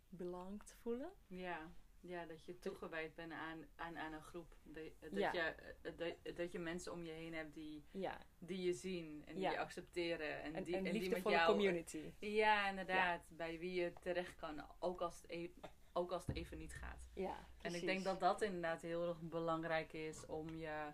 [0.10, 1.12] belangt voelen.
[1.28, 1.72] Ja.
[2.02, 4.56] Ja, dat je toegewijd bent aan, aan, aan een groep.
[4.64, 5.32] Dat, dat, Ja.
[5.34, 9.24] je, eh, dat, dat je mensen om je heen hebt die, Ja, die je zien
[9.26, 9.52] en die Ja.
[9.52, 10.42] je accepteren.
[10.42, 11.52] En, die, een en die met jou.
[11.52, 12.14] community.
[12.20, 13.22] Ja, inderdaad.
[13.30, 15.50] Bij wie je terecht kan, ook als, het e-
[15.94, 17.10] ook als het even niet gaat.
[17.14, 17.80] Ja, En precies.
[17.82, 20.92] ik denk dat dat inderdaad heel erg belangrijk is om je,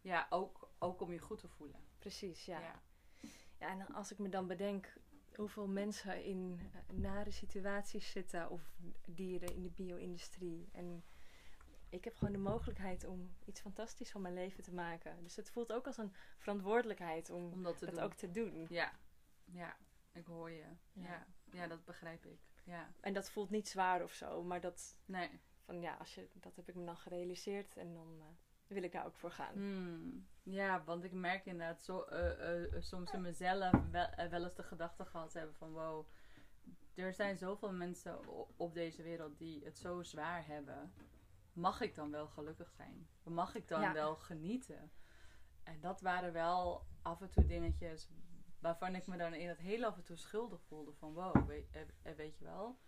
[0.00, 1.80] ja, ook, ook om je goed te voelen.
[1.98, 2.60] Precies, ja.
[2.60, 2.82] ja.
[3.58, 4.92] Ja, en als ik me dan bedenk
[5.36, 8.74] hoeveel mensen in eh, nare situaties zitten of
[9.08, 10.68] dieren in de bio-industrie.
[10.72, 11.04] En
[11.88, 15.22] ik heb gewoon de mogelijkheid om iets fantastisch van mijn leven te maken.
[15.22, 18.04] Dus het voelt ook als een verantwoordelijkheid om Om dat te dat doen.
[18.04, 18.66] ook te doen.
[18.68, 18.92] Ja,
[19.44, 19.76] ja,
[20.12, 20.64] ik hoor je.
[20.92, 21.02] Ja.
[21.02, 21.26] Ja.
[21.52, 21.66] Ja.
[21.66, 22.40] dat begrijp ik.
[22.64, 25.30] Ja, En dat voelt niet zwaar of zo, maar dat, nee.
[25.60, 28.26] van, ja, als je, dat heb ik me dan gerealiseerd en dan eh,
[28.66, 29.52] wil ik daar ook voor gaan.
[29.54, 30.26] Hmm.
[30.42, 34.54] Ja, want ik merk inderdaad zo, eh, eh, soms in mezelf wel, eh, wel eens
[34.54, 36.06] de gedachte gehad hebben van wow,
[36.94, 38.18] er zijn zoveel mensen
[38.56, 40.92] op deze wereld die het zo zwaar hebben.
[41.52, 43.08] Mag ik dan wel gelukkig zijn?
[43.22, 43.92] Mag ik dan Ja.
[43.92, 44.90] wel genieten?
[45.62, 48.08] En dat waren wel af en toe dingetjes
[48.58, 50.92] waarvan ik me dan in het heel af en toe schuldig voelde.
[50.92, 52.78] Van wow, weet, eh, eh, weet je wel,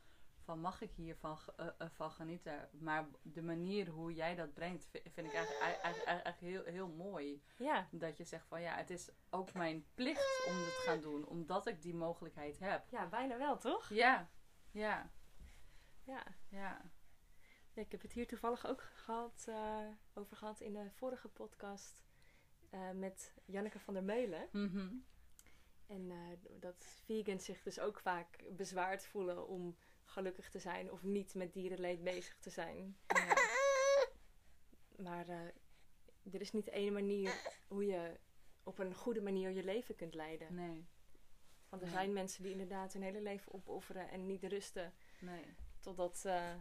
[0.49, 2.69] van mag ik hiervan eh, eh, van genieten?
[2.73, 6.89] Maar de manier hoe jij dat brengt, vi- vind ik eigenlijk, eigenlijk, eigenlijk heel, heel
[6.89, 7.43] mooi.
[7.57, 11.01] Ja, Dat je zegt van ja, het is ook mijn plicht om dit te gaan
[11.01, 12.85] doen, omdat ik die mogelijkheid heb.
[12.91, 13.89] ja, bijna wel, toch?
[13.89, 14.29] Ja,
[14.71, 15.11] ja,
[16.05, 16.25] Ja.
[16.49, 16.91] ja.
[17.73, 22.07] Ja, ik heb het hier toevallig ook gehad, eh, over gehad in de vorige podcast
[22.95, 24.49] met Janneke van der Meulen.
[24.53, 24.89] Mhm.
[25.87, 26.13] En
[26.61, 29.77] dat vegans zich dus ook vaak bezwaard voelen om
[30.19, 32.97] gelukkig te zijn of niet met dierenleed bezig te zijn.
[33.07, 33.35] ja.
[34.97, 37.33] Maar eh, er is niet één manier
[37.69, 38.17] hoe je
[38.63, 40.55] op een goede manier je leven kunt leiden.
[40.55, 40.87] Nee,
[41.69, 41.97] Want er Nee.
[41.97, 45.45] zijn mensen die inderdaad hun hele leven opofferen en niet rusten nee.
[45.81, 46.55] totdat eh,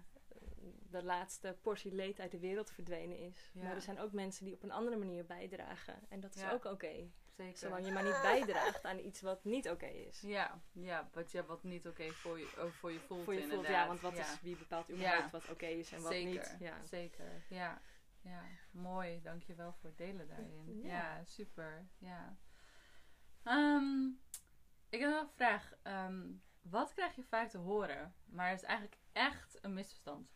[0.89, 3.51] de laatste portie leed uit de wereld verdwenen is.
[3.53, 3.63] Ja.
[3.63, 5.99] Maar er zijn ook mensen die op een andere manier bijdragen.
[6.09, 6.51] En dat is Ja.
[6.51, 7.09] ook oké.
[7.37, 7.57] Zeker.
[7.57, 10.21] Zolang je maar niet bijdraagt aan iets wat niet oké is.
[10.21, 13.47] Ja, ja, wat, ja, wat niet oké voor, je, oh, voor je voelt Voor je
[13.47, 15.29] voelt, ja, want wat is, wie bepaalt überhaupt Ja.
[15.29, 16.55] wat oké is en wat zeker, niet.
[16.59, 16.85] Ja.
[16.85, 17.81] Zeker, ja.
[18.21, 19.21] Ja, mooi.
[19.21, 20.81] Dankjewel voor het delen daarin.
[20.81, 20.87] Ja.
[20.87, 21.87] Ja, super.
[21.97, 22.37] Ja.
[23.43, 24.07] Ehm,
[24.89, 25.73] ik heb nog een vraag.
[25.81, 30.35] Ehm, wat krijg je vaak te horen, maar het is eigenlijk echt een misverstand?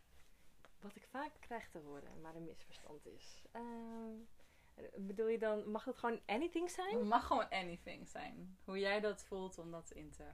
[0.80, 3.42] Wat ik vaak krijg te horen, maar een misverstand is.
[3.52, 4.16] Ehm,
[4.98, 6.96] bedoel je dan, mag het gewoon anything zijn?
[6.98, 8.58] Het mag gewoon anything zijn.
[8.64, 10.26] Hoe jij dat voelt om dat in te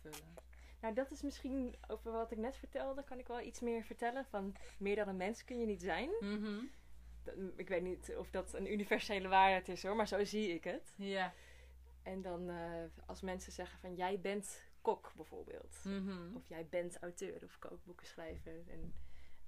[0.00, 0.34] vullen.
[0.80, 4.24] Nou, dat is misschien over wat ik net vertelde, kan ik wel iets meer vertellen.
[4.24, 6.10] Van meer dan een mens kun je niet zijn.
[6.20, 6.64] Mhm.
[7.22, 10.64] Dat- Ik weet niet of dat een universele waarheid is hoor, maar zo zie ik
[10.64, 10.94] het.
[10.96, 11.32] Ja.
[12.02, 15.80] En dan eh, als mensen zeggen van jij bent kok bijvoorbeeld.
[15.84, 16.36] Mhm.
[16.36, 18.62] Of jij bent auteur of kookboekenschrijver.
[18.68, 18.94] En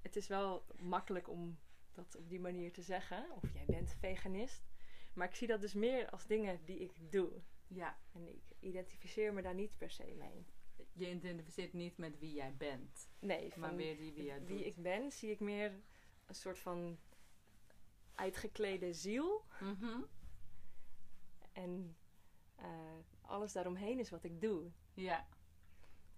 [0.01, 1.57] het is wel makkelijk om
[1.97, 3.31] dat op die manier te zeggen.
[3.31, 4.63] Of jij bent veganist.
[5.13, 7.31] Maar ik zie dat dus meer als dingen die ik doe.
[7.67, 7.97] Ja.
[8.13, 10.45] En ik identificeer me daar niet per se mee.
[10.93, 14.75] Je identificeert niet met wie jij bent, Nee, maar weer die wie jij wie ik
[14.81, 15.71] ben zie ik meer
[16.25, 16.99] een soort van
[18.15, 19.43] uitgeklede ziel.
[19.59, 20.01] Mhm.
[21.51, 21.97] En
[22.55, 24.71] eh, alles daaromheen is wat ik doe.
[24.93, 25.27] Ja.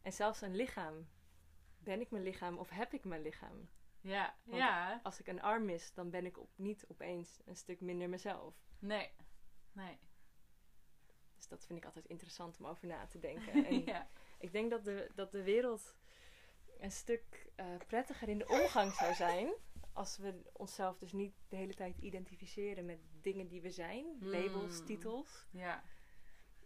[0.02, 1.08] En zelfs een lichaam.
[1.80, 3.70] Ben ik mijn lichaam of heb ik mijn lichaam?
[4.02, 4.36] Ja.
[4.44, 5.00] Want- Ja.
[5.04, 8.56] Als ik een arm mis, dan ben ik op, niet opeens een stuk minder mezelf.
[8.80, 9.10] Nee.
[9.72, 9.98] Nee.
[11.36, 13.54] Dus dat vind ik altijd interessant om over na te denken.
[13.66, 14.10] En ja.
[14.40, 15.96] ik denk dat de, dat de wereld
[16.80, 19.54] een stuk eh, prettiger in de omgang zou zijn.
[19.94, 24.06] Als we onszelf dus niet de hele tijd identificeren met dingen die we zijn.
[24.20, 24.86] Labels, Hmm.
[24.86, 25.46] titels.
[25.52, 25.84] Ja.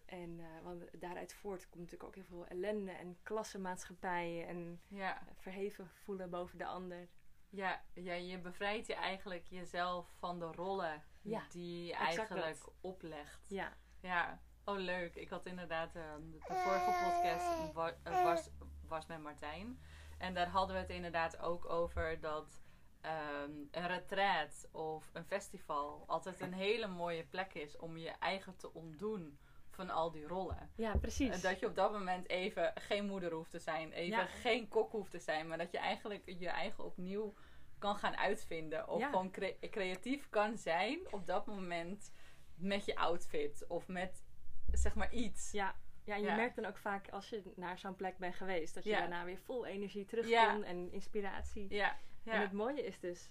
[0.05, 4.47] En eh, want daaruit voort komt natuurlijk ook heel veel ellende en klassenmaatschappijen.
[4.47, 5.27] En Ja.
[5.35, 7.07] verheven voelen boven de ander.
[7.55, 12.71] Ja, ja, je bevrijdt je eigenlijk jezelf van de rollen Ja, die je eigenlijk dat.
[12.81, 13.45] oplegt.
[13.49, 15.15] Ja, Ja, oh leuk.
[15.15, 18.49] Ik had inderdaad, eh, de vorige podcast eh, was,
[18.87, 19.79] was met Martijn.
[20.17, 22.63] En daar hadden we het inderdaad ook over dat
[23.01, 28.55] ehm, een retreat of een festival altijd een hele mooie plek is om je eigen
[28.55, 29.39] te ontdoen
[29.73, 30.69] van al die rollen.
[30.75, 31.29] ja precies.
[31.35, 34.25] En dat je op dat moment even geen moeder hoeft te zijn, even Ja.
[34.25, 37.33] geen kok hoeft te zijn, maar dat je eigenlijk je eigen opnieuw
[37.79, 38.87] kan gaan uitvinden.
[38.87, 39.09] Of Ja.
[39.09, 42.11] gewoon cre- creatief kan zijn op dat moment
[42.55, 44.23] met je outfit of met
[44.71, 45.51] zeg maar iets.
[45.51, 46.35] Ja, ja en je Ja.
[46.35, 49.37] merkt dan ook vaak als je naar zo'n plek bent geweest, dat je daarna weer
[49.39, 51.73] vol energie terugkomt en inspiratie.
[51.73, 53.29] Ja, En het mooie is dus,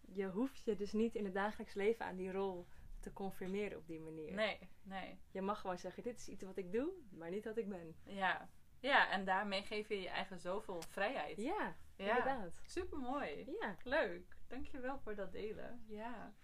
[0.00, 2.66] je hoeft je dus niet in het dagelijks leven aan die rol
[3.08, 4.34] te conformeren op die manier.
[4.34, 5.18] Nee, nee.
[5.30, 7.96] Je mag gewoon zeggen, dit is iets wat ik doe, maar niet wat ik ben.
[8.04, 8.48] Ja.
[8.80, 11.36] ja, en daarmee geef je je eigen zoveel vrijheid.
[11.36, 12.60] Ja, Ja, inderdaad.
[12.66, 13.56] super mooi.
[13.60, 13.76] Ja.
[13.82, 14.36] Leuk.
[14.46, 15.84] Dankjewel voor dat delen.
[15.86, 16.34] Ja.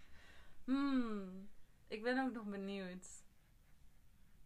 [0.64, 1.48] Hmm.
[1.88, 3.07] Ik ben ook nog benieuwd.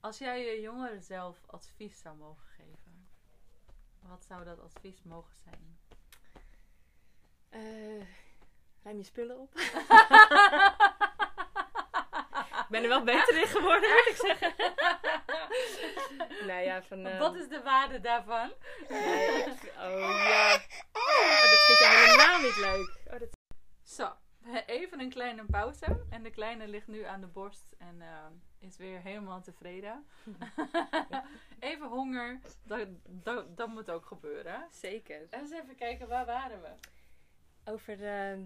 [0.00, 3.08] Als jij je jongeren zelf advies zou mogen geven,
[4.00, 5.78] wat zou dat advies mogen zijn?
[7.48, 8.06] Eh,
[8.82, 9.52] ruim je spullen op.
[12.68, 14.54] ik ben er wel beter in geworden, moet ik zeggen.
[16.46, 17.06] nou ja, van...
[17.06, 18.52] eh, Wat is de waarde daarvan?
[18.88, 20.54] nee, ik- oh ja.
[20.92, 22.98] Oh, dat vind je helemaal niet leuk.
[23.14, 23.36] Oh, dat...
[23.82, 24.12] Zo,
[24.66, 26.04] even een kleine pauze.
[26.10, 28.26] En de kleine ligt nu aan de borst en eh,
[28.68, 30.06] is weer helemaal tevreden.
[31.60, 34.66] even honger, dat, dat, dat moet ook gebeuren.
[34.70, 35.26] Zeker.
[35.30, 36.68] Eens even kijken, waar waren we?
[37.70, 38.38] Over eh,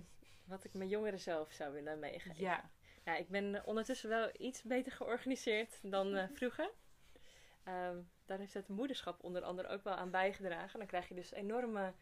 [0.45, 2.35] wat ik mijn jongeren zelf zou willen meegeven.
[2.37, 2.71] Ja.
[3.05, 6.71] Ja, ik ben ondertussen wel iets beter georganiseerd dan eh, vroeger.
[7.65, 10.79] Ehm, daar heeft het moederschap onder andere ook wel aan bijgedragen.
[10.79, 11.93] Dan krijg je dus enorme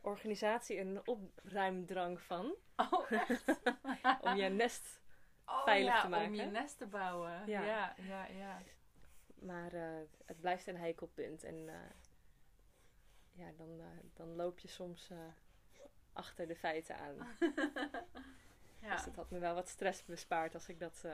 [0.00, 2.54] organisatie en opruimdrang van.
[2.76, 3.60] Oh, echt?
[4.20, 5.00] Om je nest.
[5.46, 6.26] Oh, veilig ja, te maken.
[6.26, 7.46] Om je nest te bouwen.
[7.46, 7.64] Ja.
[7.64, 8.62] Ja, ja, ja.
[9.34, 11.44] Maar eh, het blijft een heikelpunt.
[11.44, 11.90] En eh,
[13.32, 13.80] ja, dan,
[14.14, 15.10] dan loop je soms
[16.12, 17.16] achter de feiten aan.
[18.82, 18.94] Ja.
[18.94, 21.12] Dus dat had me wel wat stress bespaard als ik dat eh,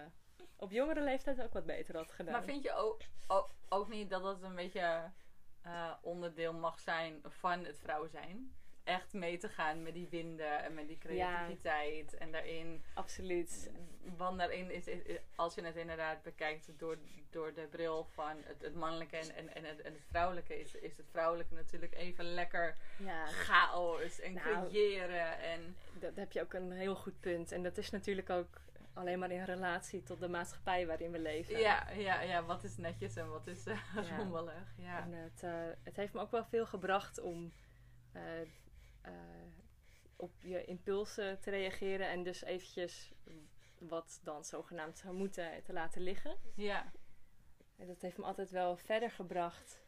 [0.57, 2.33] op jongere leeftijd ook wat beter had gedaan.
[2.33, 5.11] Maar vind je ook, ook, ook niet dat dat een beetje
[5.63, 8.57] eh, onderdeel mag zijn van het vrouw zijn?
[8.89, 12.15] Echt mee te gaan met die winden en met die creativiteit.
[12.17, 13.71] En daarin, Absoluut.
[14.17, 14.85] want daarin is,
[15.35, 16.99] als je het inderdaad bekijkt door,
[17.31, 20.75] door de bril van het, het mannelijke en, en, en, het, en het vrouwelijke, is,
[20.75, 24.69] is het vrouwelijke natuurlijk even lekker Ja, chaos en Nou.
[24.69, 25.39] creëren.
[25.41, 27.53] En, dat heb je ook een heel goed punt.
[27.53, 28.61] En dat is natuurlijk ook
[28.93, 31.59] alleen maar in relatie tot de maatschappij waarin we leven.
[31.59, 34.17] ja, ja, ja, wat is netjes en wat is Ja.
[34.17, 34.75] rommelig.
[34.77, 35.01] Ja.
[35.03, 35.51] En het, eh,
[35.83, 37.53] het heeft me ook wel veel gebracht om
[38.13, 38.23] eh,
[40.17, 43.13] op je impulsen te reageren en dus eventjes
[43.79, 46.37] wat dan zogenaamd zou moeten te laten liggen.
[46.55, 46.93] Ja.
[47.77, 49.83] En dat heeft me altijd wel verder gebracht.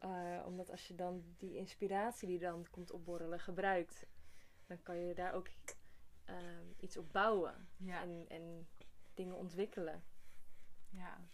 [0.00, 4.06] Eh, omdat als je dan die inspiratie die dan komt opborrelen gebruikt,
[4.66, 5.48] dan kan je daar ook
[6.24, 8.02] ehm, iets op bouwen Ja.
[8.02, 8.68] en, en
[9.14, 10.04] dingen ontwikkelen.
[10.90, 11.28] Ja.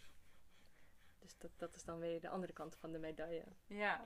[1.18, 3.44] Dus dat, dat is dan weer de andere kant van de medaille.
[3.66, 4.05] Ja.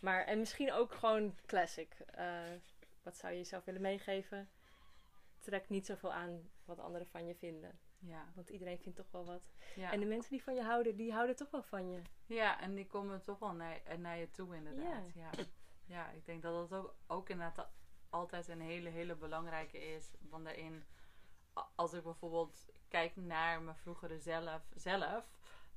[0.00, 1.94] Maar en misschien ook gewoon classic.
[2.14, 2.42] Eh,
[3.02, 4.50] wat zou je jezelf willen meegeven?
[5.38, 7.78] Trek niet zoveel aan wat anderen van je vinden.
[7.98, 8.32] Ja.
[8.34, 9.50] Want iedereen vindt toch wel wat.
[9.74, 9.92] Ja.
[9.92, 12.02] En de mensen die van je houden, die houden toch wel van je.
[12.26, 15.14] Ja, en die komen toch wel naar, naar je toe inderdaad.
[15.14, 15.30] Ja.
[15.86, 16.10] Ja.
[16.10, 17.68] ik denk dat dat ook, ook inderdaad
[18.10, 20.10] altijd een hele, hele belangrijke is.
[20.20, 20.84] Want daarin,
[21.74, 25.24] als ik bijvoorbeeld kijk naar mijn vroegere zelf, zelf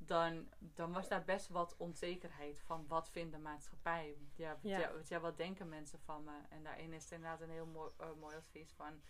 [0.06, 4.18] dan, dan was daar best wat onzekerheid van wat vindt de maatschappij.
[4.36, 4.78] Ja, Ja.
[4.80, 4.91] ja.
[5.08, 6.38] ja, wat denken mensen van me?
[6.49, 9.02] En daarin is het inderdaad een heel mooi, eh, mooi advies van...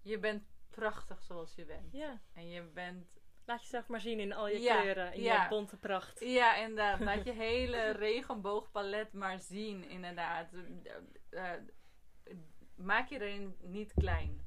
[0.00, 1.92] Je bent prachtig zoals je bent.
[1.92, 2.20] Ja.
[2.32, 6.20] En je bent Laat jezelf maar zien in al je kleuren, in je bonte pracht.
[6.20, 7.00] Ja, inderdaad.
[7.08, 10.52] Laat je hele regenboogpalet maar zien, inderdaad.
[11.30, 11.60] Eh, eh,
[12.74, 14.40] maak je erin niet klein.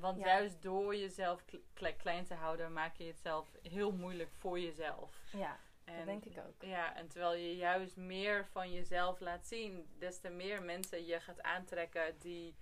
[0.00, 0.26] Want Ja.
[0.26, 4.60] juist door jezelf kle- kle- klein te houden, maak je het zelf heel moeilijk voor
[4.60, 5.20] jezelf.
[5.32, 6.62] Ja, En, dat denk ik ook.
[6.62, 11.20] Ja, en terwijl je juist meer van jezelf laat zien, des te meer mensen je
[11.20, 12.54] gaat aantrekken die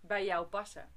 [0.00, 0.88] bij jou passen.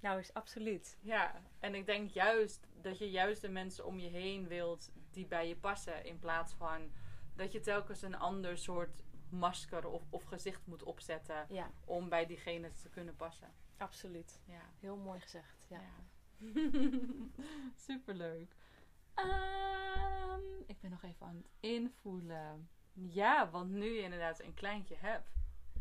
[0.00, 0.98] Nou is absoluut.
[1.00, 5.26] Ja, en ik denk juist dat je juist de mensen om je heen wilt die
[5.26, 6.04] bij je passen.
[6.04, 6.92] In plaats van
[7.34, 12.26] dat je telkens een ander soort masker of, of gezicht moet opzetten Ja, om bij
[12.26, 13.52] diegene te kunnen passen.
[13.82, 14.40] Absoluut.
[14.44, 14.62] Ja.
[14.80, 15.66] Heel mooi gezegd.
[15.68, 15.80] Ja.
[17.86, 18.54] Superleuk.
[19.14, 22.68] Ehm, ik ben nog even aan het invoelen.
[22.92, 25.32] Ja, want nu je inderdaad een kleintje hebt.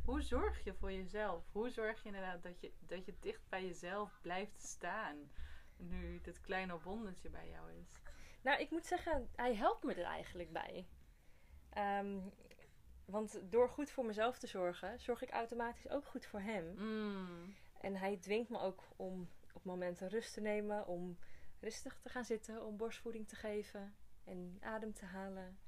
[0.05, 1.43] Hoe zorg je voor jezelf?
[1.51, 5.31] Hoe zorg je inderdaad dat je, dat je dicht bij jezelf blijft staan?
[5.77, 8.01] Nu dit kleine wondertje bij jou is.
[8.41, 10.87] Nou, ik moet zeggen, hij helpt me er eigenlijk bij.
[11.69, 12.19] Ehm,
[13.05, 16.73] want door goed voor mezelf te zorgen, zorg ik automatisch ook goed voor hem.
[16.75, 17.55] Mm.
[17.81, 21.17] En hij dwingt me ook om op momenten rust te nemen, om
[21.59, 25.59] rustig te gaan zitten, om borstvoeding te geven en adem te halen.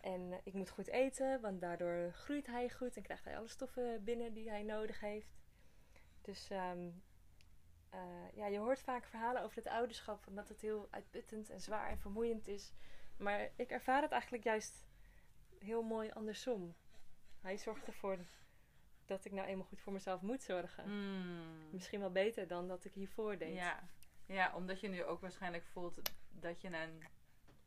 [0.00, 4.04] En ik moet goed eten, want daardoor groeit hij goed en krijgt hij alle stoffen
[4.04, 5.40] binnen die hij nodig heeft.
[6.20, 6.90] Dus ehm,
[7.90, 8.00] eh,
[8.34, 11.90] ja, je hoort vaak verhalen over het ouderschap, van dat het heel uitputtend en zwaar
[11.90, 12.72] en vermoeiend is.
[13.16, 14.86] Maar ik ervaar het eigenlijk juist
[15.58, 16.74] heel mooi andersom.
[17.40, 18.18] Hij zorgt ervoor
[19.12, 20.88] dat ik nou eenmaal goed voor mezelf moet zorgen.
[20.88, 21.70] Mm.
[21.70, 23.54] Misschien wel beter dan dat ik hiervoor deed.
[23.54, 23.88] Ja.
[24.26, 27.02] ja, omdat je nu ook waarschijnlijk voelt dat je een,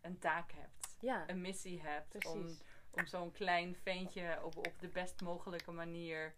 [0.01, 0.97] een taak hebt.
[0.99, 2.25] Ja, Een missie hebt.
[2.25, 2.61] Om, precies.
[2.91, 6.33] om zo'n klein ventje op, op de best mogelijke manier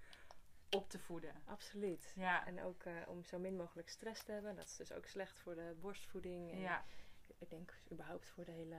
[0.70, 1.42] op te voeden.
[1.46, 2.14] Absoluut.
[2.16, 4.56] Ja, En ook eh, om zo min mogelijk stress te hebben.
[4.56, 6.52] Dat is dus ook slecht voor de borstvoeding.
[6.52, 6.86] En ja.
[7.38, 8.78] ik denk überhaupt voor de hele...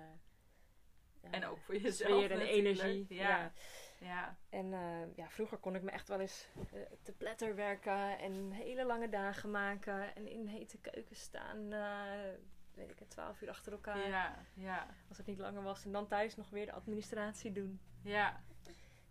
[1.22, 2.78] ja, en ook voor jezelf sfeer en natuurlijk.
[2.80, 3.06] energie.
[3.08, 3.52] Ja, Ja.
[3.98, 4.36] ja.
[4.50, 8.50] En eh, ja, vroeger kon ik me echt wel eens eh, te pletter werken en
[8.50, 10.14] hele lange dagen maken.
[10.14, 12.30] En in hete keuken staan, eh,
[12.74, 14.08] weet ik het, twaalf uur achter elkaar.
[14.08, 15.84] ja, ja, Als het niet langer was.
[15.84, 17.80] En dan thuis nog weer de administratie doen.
[18.02, 18.42] ja.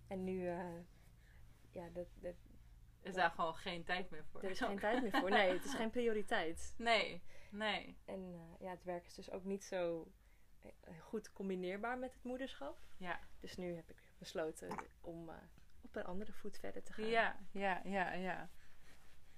[0.07, 0.43] En nu,
[1.71, 2.35] ja, dat, dat,
[3.01, 4.43] Is daar gewoon geen tijd meer voor.
[4.43, 5.29] er is geen tijd meer voor.
[5.29, 6.73] Nee, het is geen prioriteit.
[6.77, 7.97] Nee, nee.
[8.05, 10.07] En ja, het werk is dus ook niet zo
[11.01, 12.79] goed combineerbaar met het moederschap.
[12.97, 15.35] Ja, Dus nu heb ik besloten om eh,
[15.81, 17.05] op een andere voet verder te gaan.
[17.07, 18.49] ja, ja, ja, ja.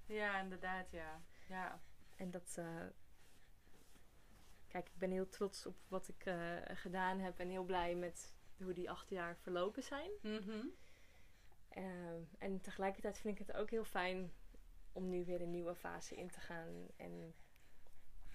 [0.05, 1.21] Ja, inderdaad, ja.
[1.47, 1.81] Ja,
[2.15, 2.55] En dat.
[2.57, 2.85] eh,
[4.67, 8.35] kijk, ik ben heel trots op wat ik eh, gedaan heb en heel blij met
[8.57, 10.11] hoe die acht jaar verlopen zijn.
[10.21, 10.65] Mhm.
[11.69, 14.33] Ehm, en tegelijkertijd vind ik het ook heel fijn
[14.91, 17.35] om nu weer een nieuwe fase in te gaan en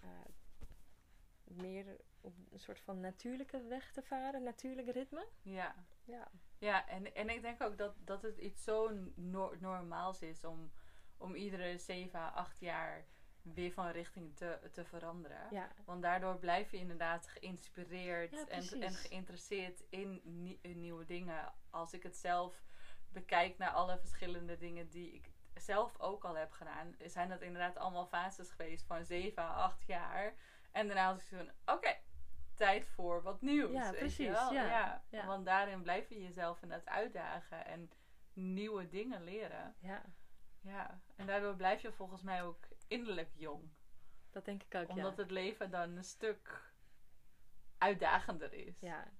[0.03, 0.09] eh,
[1.45, 5.27] meer op een soort van natuurlijke weg te varen, natuurlijk ritme.
[5.43, 5.75] ja.
[6.05, 6.31] Ja.
[6.59, 10.73] Ja, en, en ik denk ook dat, dat het iets zo no- normaals is om,
[11.17, 13.05] om iedere 7 à 8 jaar
[13.43, 15.47] weer van richting te, te veranderen.
[15.51, 21.05] Ja, Want daardoor blijf je inderdaad geïnspireerd Ja, en, en geïnteresseerd in, nie- in nieuwe
[21.05, 21.53] dingen.
[21.71, 22.63] Als ik het zelf
[23.09, 27.77] bekijk naar alle verschillende dingen die ik zelf ook al heb gedaan, zijn dat inderdaad
[27.77, 30.35] allemaal fases geweest van 7 à 8 jaar.
[30.75, 31.97] En daarna was ik zo van, oké,
[32.55, 33.72] tijd voor wat nieuws.
[33.72, 35.27] Ja, precies, ja, ja.
[35.27, 37.91] Want daarin blijf je jezelf inderdaad uitdagen en
[38.33, 39.75] nieuwe dingen leren.
[39.79, 40.05] ja,
[40.61, 43.70] Ja, en daardoor blijf je volgens mij ook innerlijk jong.
[44.31, 44.89] dat denk ik ook.
[44.89, 45.22] Omdat ja.
[45.22, 46.72] het leven dan een stuk
[47.79, 48.81] uitdagender is.
[48.81, 49.12] Ja.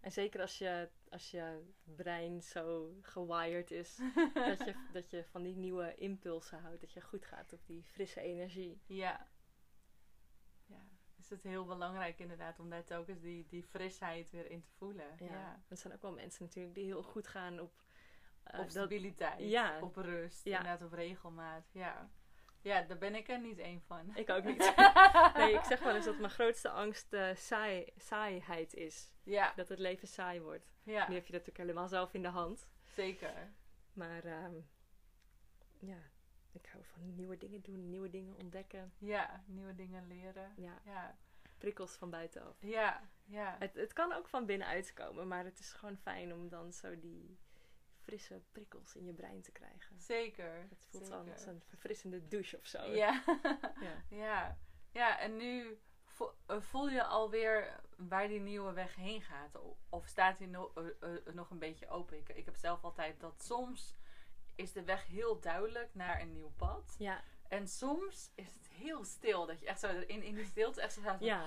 [0.00, 3.96] En zeker als je, als je brein zo gewired is,
[4.34, 6.80] dat, je, dat je van die nieuwe impulsen houdt.
[6.80, 8.82] Dat je goed gaat op die frisse energie.
[8.86, 9.28] Ja.
[11.24, 15.06] Is het heel belangrijk inderdaad om daar telkens die, die frisheid weer in te voelen.
[15.18, 15.26] Ja.
[15.26, 15.62] Ja.
[15.68, 17.72] Er zijn ook wel mensen natuurlijk die heel goed gaan op...
[18.42, 19.40] eh, Op dat- stabiliteit.
[19.50, 19.80] Ja.
[19.80, 20.44] Op rust.
[20.44, 20.58] Ja.
[20.58, 21.68] Inderdaad op regelmaat.
[21.72, 22.10] Ja.
[22.60, 24.16] Ja, daar ben ik er niet één van.
[24.16, 24.58] Ik ook niet.
[25.36, 29.12] nee, ik zeg wel eens dat mijn grootste angst eh, saai, saaiheid is.
[29.22, 29.52] Ja.
[29.56, 30.72] Dat het leven saai wordt.
[30.82, 31.08] Ja.
[31.08, 32.68] Nu heb je dat natuurlijk helemaal zelf in de hand.
[32.82, 33.52] Zeker.
[33.92, 34.54] Maar ehm,
[35.78, 35.98] ja,
[36.54, 38.92] ik hou van nieuwe dingen doen, nieuwe dingen ontdekken.
[38.98, 39.42] Ja.
[39.46, 40.52] Nieuwe dingen leren.
[40.56, 41.16] Ja, Ja.
[41.58, 42.56] prikkels van buitenaf.
[42.60, 43.08] Ja.
[43.24, 43.56] Ja.
[43.58, 46.98] Het, het kan ook van binnenuit komen, maar het is gewoon fijn om dan zo
[47.00, 47.38] die
[48.00, 50.00] frisse prikkels in je brein te krijgen.
[50.00, 50.66] Zeker.
[50.70, 51.32] Het voelt Zeker.
[51.32, 52.78] als een verfrissende douche of zo.
[53.02, 53.22] Ja.
[53.80, 54.04] Ja.
[54.08, 54.58] ja.
[54.92, 55.78] Ja, en nu
[56.46, 59.58] eh, voel je alweer waar die nieuwe weg heen gaat.
[59.88, 62.16] Of staat die no- eh, eh, nog een beetje open?
[62.18, 63.94] Ik, ik heb zelf altijd dat soms
[64.54, 66.94] is de weg heel duidelijk naar een nieuw pad.
[66.98, 69.46] Ja, En soms is het heel stil.
[69.46, 71.46] Dat je echt zo in, in die stilte echt zo van, ja,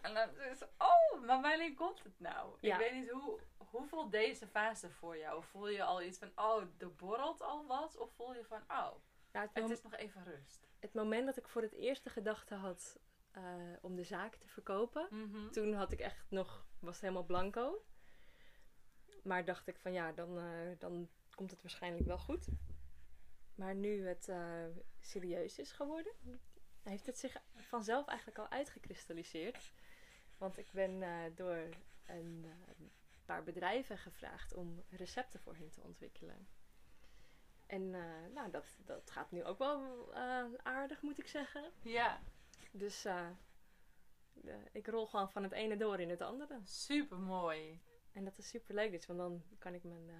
[0.00, 2.56] En dan is het, oh, maar wanneer komt het nou?
[2.60, 2.72] Ja.
[2.74, 5.42] Ik weet niet, hoe, hoe voelt deze fase voor jou?
[5.44, 7.96] Voel je al iets van, oh, er borrelt al wat?
[7.96, 8.90] Of voel je van, oh,
[9.32, 10.62] ja het, is nog even rust?
[10.80, 12.98] het moment dat ik voor het eerst de gedachte had
[13.30, 13.42] eh,
[13.80, 15.50] om de zaak te verkopen, Mhm.
[15.50, 17.84] toen had ik echt nog, was het helemaal blanco.
[19.24, 22.46] Maar dacht ik van ja, dan, eh, dan komt het waarschijnlijk wel goed.
[23.54, 24.64] Maar nu het eh,
[25.00, 26.12] serieus is geworden,
[26.82, 29.72] heeft het zich vanzelf eigenlijk al uitgekristalliseerd.
[30.38, 31.68] Want ik ben eh, door
[32.06, 32.46] een
[33.24, 36.48] paar bedrijven gevraagd om recepten voor hen te ontwikkelen.
[37.66, 37.90] En
[38.34, 40.14] nou, dat, dat gaat nu ook wel
[40.62, 41.72] aardig, moet ik zeggen.
[41.82, 42.20] Ja,
[42.70, 43.06] Dus
[44.72, 46.60] ik rol gewoon van het ene door in het andere.
[46.64, 47.80] super mooi.
[48.14, 50.16] En dat is super leuk, dus, want dan kan ik mijn eh,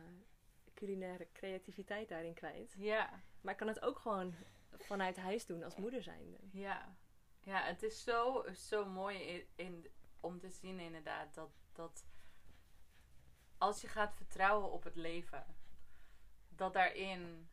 [0.74, 2.74] culinaire creativiteit daarin kwijt.
[2.78, 4.34] Ja, Maar ik kan het ook gewoon
[4.78, 6.38] vanuit huis doen als moeder zijnde.
[6.52, 6.96] ja.
[7.40, 9.86] Ja, het is zo, zo mooi in, in-
[10.20, 12.04] om te zien inderdaad dat, dat
[13.58, 15.44] als je gaat vertrouwen op het leven,
[16.48, 17.48] dat daarin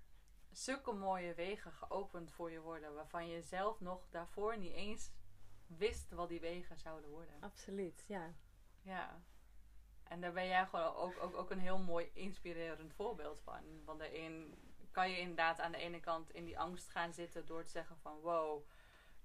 [0.52, 5.12] zulke mooie wegen geopend voor je worden, waarvan je zelf nog daarvoor niet eens
[5.68, 7.36] wist wat die wegen zouden worden.
[7.42, 8.34] Absoluut, ja.
[8.82, 9.22] Ja.
[10.12, 13.86] En daar ben jij gewoon ook, ook, ook een heel mooi inspirerend voorbeeld van.
[13.86, 14.56] Want daarin
[14.92, 17.98] kan je inderdaad aan de ene kant in die angst gaan zitten door te zeggen
[17.98, 18.68] van wow,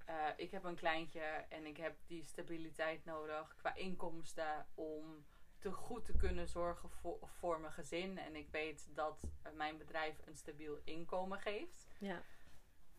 [0.04, 5.26] eh, ik heb een kleintje en ik heb die stabiliteit nodig qua inkomsten om
[5.58, 8.18] te goed te kunnen zorgen voor, voor mijn gezin.
[8.18, 11.86] En ik weet dat mijn bedrijf een stabiel inkomen geeft.
[11.98, 12.22] Ja,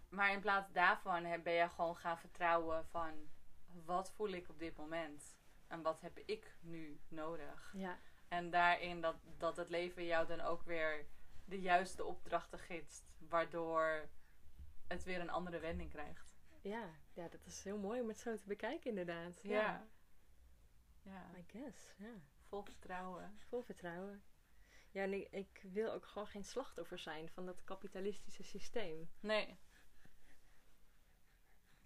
[0.09, 3.29] Maar in plaats daarvan ben je gewoon gaan vertrouwen van
[3.85, 7.73] wat voel ik op dit moment en wat heb ik nu nodig.
[7.75, 7.97] ja,
[8.27, 11.05] En daarin dat, dat het leven jou dan ook weer
[11.45, 14.09] de juiste opdrachten gidst, waardoor
[14.87, 16.35] het weer een andere wending krijgt.
[16.61, 16.89] ja.
[17.13, 19.39] Ja, dat is heel mooi om het zo te bekijken inderdaad.
[19.43, 19.87] Ja.
[21.01, 22.13] Ja, I guess, ja.
[22.47, 23.39] vol vertrouwen.
[23.47, 24.23] Vol vertrouwen.
[24.91, 29.09] Ja, en ik, ik wil ook gewoon geen slachtoffer zijn van dat kapitalistische systeem.
[29.19, 29.57] Nee.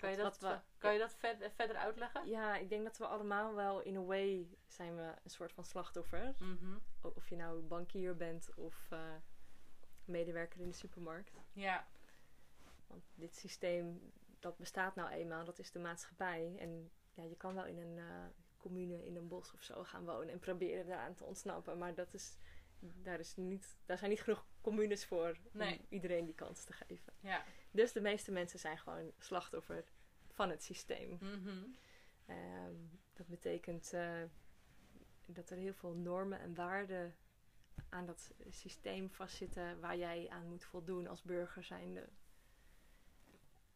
[0.01, 1.15] Kan je dat, we- kan je dat
[1.55, 2.27] verder uitleggen?
[2.27, 5.63] Ja, ik denk dat we allemaal wel in a way zijn we een soort van
[5.63, 6.35] slachtoffer.
[7.01, 8.99] O- Of je nou bankier bent of eh,
[10.05, 11.41] medewerker in de supermarkt.
[11.53, 11.87] Ja,
[12.87, 16.55] Want dit systeem, dat bestaat nou eenmaal, dat is de maatschappij.
[16.59, 18.25] En ja, je kan wel in een eh,
[18.57, 21.77] commune in een bos of zo gaan wonen en proberen daaraan te ontsnappen.
[21.77, 22.37] Maar dat is,
[22.79, 25.79] daar, is niet, daar zijn niet genoeg communes voor Nee.
[25.79, 27.13] om iedereen die kans te geven.
[27.19, 27.43] ja.
[27.71, 29.83] Dus de meeste mensen zijn gewoon slachtoffer
[30.29, 31.17] van het systeem.
[31.19, 31.63] Mhm.
[32.25, 32.75] Ehm,
[33.13, 34.23] dat betekent eh,
[35.25, 37.15] dat er heel veel normen en waarden
[37.89, 42.09] aan dat systeem vastzitten waar jij aan moet voldoen als burger zijnde.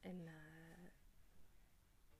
[0.02, 0.90] En eh,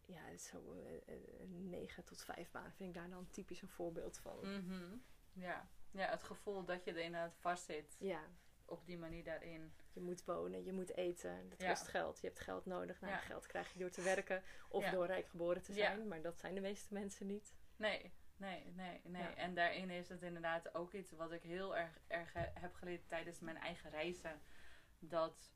[0.06, 0.74] ja, zo
[1.06, 4.38] eh, een 9 tot 5 baan vind ik daar dan typisch een voorbeeld van.
[4.40, 4.98] Mhm.
[5.34, 5.70] Ja.
[5.92, 8.24] ja, het gevoel dat je er inderdaad vast zit Ja,
[8.66, 9.74] op die manier daarin.
[9.94, 11.70] je moet wonen, je moet eten, dat Ja.
[11.70, 12.20] kost geld.
[12.22, 13.02] Je hebt geld nodig.
[13.02, 13.20] Nou, Ja.
[13.20, 16.08] geld krijg je door te werken of door rijk geboren te zijn.
[16.08, 17.56] Maar dat zijn de meeste mensen niet.
[17.76, 19.24] Nee, nee, nee, nee.
[19.34, 23.08] En daarin is het inderdaad ook iets wat ik heel erg, erg he- heb geleerd
[23.08, 24.42] tijdens mijn eigen reizen.
[25.00, 25.52] Dat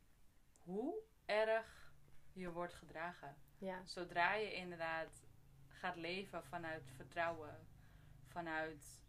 [0.58, 1.94] hoe erg
[2.34, 3.36] je wordt gedragen.
[3.58, 5.28] Ja, Zodra je inderdaad
[5.68, 7.68] gaat leven vanuit vertrouwen,
[8.28, 9.02] vanuit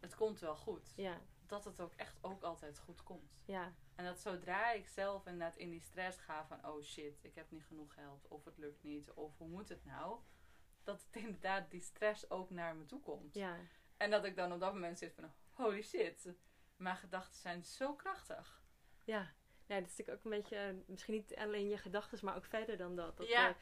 [0.00, 0.92] het komt wel goed.
[0.96, 1.20] ja,
[1.52, 3.40] Dat het ook echt ook altijd goed komt.
[3.44, 7.34] ja, En dat zodra ik zelf inderdaad in die stress ga van oh shit, ik
[7.34, 10.18] heb niet genoeg geld of het lukt niet of hoe moet het nou?
[10.84, 13.34] dat het inderdaad die stress ook naar me toe komt.
[13.34, 13.56] Ja,
[13.96, 16.28] En dat ik dan op dat moment zit van, holy shit,
[16.76, 18.62] mijn gedachten zijn zo krachtig.
[19.04, 19.32] ja.
[19.66, 22.44] Ja, dat is natuurlijk ook een beetje, eh, misschien niet alleen je gedachten, maar ook
[22.44, 23.16] verder dan dat.
[23.16, 23.56] dat Ja.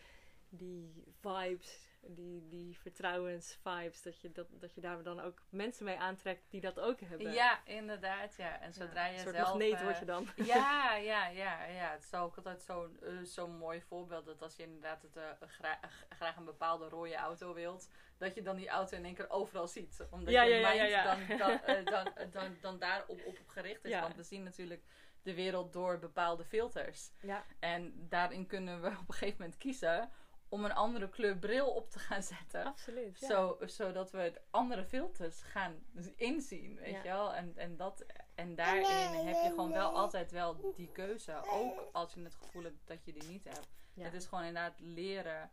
[0.48, 5.98] die vibes, die, die vertrouwensvibes, dat je, dat, dat je daar dan ook mensen mee
[5.98, 7.32] aantrekt die dat ook hebben.
[7.32, 8.60] Ja, inderdaad, ja.
[8.60, 9.48] En zodra Ja, je een soort zelf...
[9.48, 10.26] magneet eh, word je dan.
[10.54, 11.90] Ja, ja, ja, ja.
[11.92, 15.48] Het is ook altijd zo'n eh, zo'n mooi voorbeeld dat als je inderdaad het, eh,
[15.48, 17.88] gra- graag een bepaalde rode auto wilt,
[18.18, 20.06] dat je dan die auto in één keer overal ziet.
[20.10, 21.38] Omdat Ja, je ja, mind.
[21.38, 24.00] Dan, dan, dan, dan, dan daarop op gericht is.
[24.00, 24.82] Want we zien natuurlijk
[25.22, 27.10] de wereld door bepaalde filters.
[27.20, 30.10] Ja, En daarin kunnen we op een gegeven moment kiezen
[30.50, 32.64] om een andere kleur bril op te gaan zetten.
[32.64, 33.20] absoluut.
[33.20, 33.26] Ja.
[33.28, 35.74] Zo, zodat we andere filters gaan
[36.16, 36.96] inzien, weet Ja.
[37.02, 37.34] je wel.
[37.34, 41.42] En, en, dat, en daarin heb je gewoon wel altijd wel die keuze.
[41.50, 43.68] Ook als je het gevoel hebt dat je die niet hebt.
[43.94, 44.04] ja.
[44.04, 45.50] Het is gewoon inderdaad leren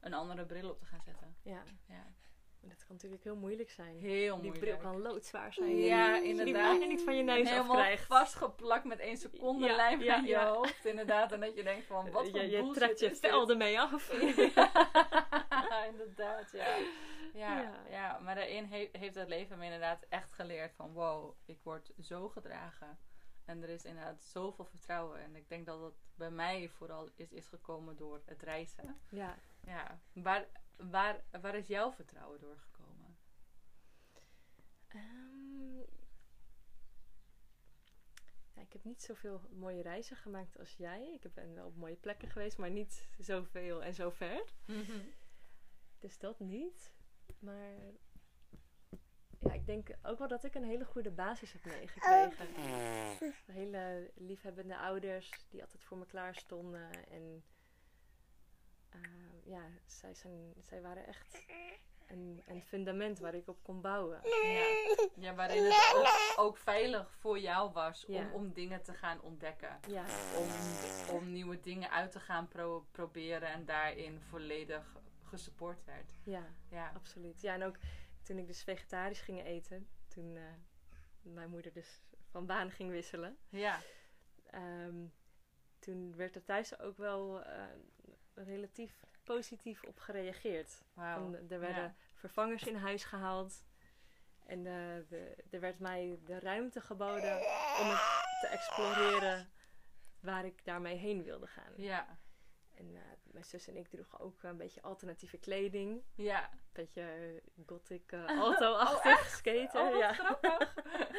[0.00, 1.36] een andere bril op te gaan zetten.
[1.42, 1.62] ja.
[2.60, 3.96] Dat kan natuurlijk heel moeilijk zijn.
[3.98, 4.58] Heel Die moeilijk.
[4.58, 5.76] bril kan loodzwaar zijn.
[5.76, 6.70] Ja, Als je die inderdaad.
[6.78, 8.04] bijna niet van je neus Helemaal afkrijgt.
[8.06, 10.84] vastgeplakt met één seconde Ja, lijm ja, aan je hoofd.
[10.84, 11.32] Inderdaad.
[11.32, 14.10] En dat je denkt van, wat voor je, je trekt je vel ermee af.
[15.68, 16.76] Ja, inderdaad, ja.
[17.34, 18.18] Ja, Ja.
[18.18, 22.28] maar daarin he- heeft het leven me inderdaad echt geleerd van wow, ik word zo
[22.28, 22.98] gedragen.
[23.44, 25.20] En er is inderdaad zoveel vertrouwen.
[25.22, 28.96] En ik denk dat dat bij mij vooral is, is gekomen door het reizen.
[29.10, 29.36] ja.
[29.66, 30.46] Ja, waar,
[30.78, 33.16] waar, waar is jouw vertrouwen doorgekomen?
[34.88, 35.78] Ehm,
[38.54, 41.18] ja, ik heb niet zoveel mooie reizen gemaakt als jij.
[41.20, 44.52] Ik ben wel op mooie plekken geweest, maar niet zoveel en zo ver.
[45.98, 46.92] Dus dat niet.
[47.38, 47.74] Maar
[49.38, 52.46] ja, ik denk ook wel dat ik een hele goede basis heb meegekregen.
[53.46, 57.08] Hele liefhebbende ouders die altijd voor me klaar stonden.
[57.08, 57.44] En
[58.90, 59.00] eh,
[59.44, 61.44] ja, zij, zijn, zij waren echt
[62.06, 64.20] een, een fundament waar ik op kon bouwen.
[64.24, 64.66] Ja.
[65.16, 68.30] ja, waarin het ook, ook veilig voor jou was om, Ja.
[68.32, 69.78] om dingen te gaan ontdekken.
[69.88, 70.04] Ja,
[70.36, 70.48] Om,
[71.16, 76.12] om nieuwe dingen uit te gaan pro- proberen en daarin volledig gesupport werd.
[76.24, 77.40] ja, Ja, absoluut.
[77.40, 77.76] Ja, en ook
[78.22, 80.42] toen ik dus vegetarisch ging eten, toen eh,
[81.22, 83.38] mijn moeder dus van baan ging wisselen.
[83.48, 83.80] ja,
[84.50, 85.06] Ehm,
[85.78, 87.64] toen werd er thuis ook wel eh,
[88.44, 90.82] relatief positief op gereageerd.
[90.94, 91.94] Van, er werden Ja.
[92.14, 93.64] vervangers in huis gehaald.
[94.46, 97.36] En eh, de, er werd mij de ruimte geboden
[97.80, 99.48] om het te exploreren
[100.20, 101.72] waar ik daarmee heen wilde gaan.
[101.76, 102.18] Ja,
[102.74, 103.02] En eh,
[103.38, 106.02] mijn zus en ik droegen ook een beetje alternatieve kleding.
[106.14, 106.50] ja.
[106.52, 109.80] Een beetje eh, gothic, eh, alto-achtig skaten.
[109.80, 110.12] Oh, ja.
[110.12, 110.74] grappig.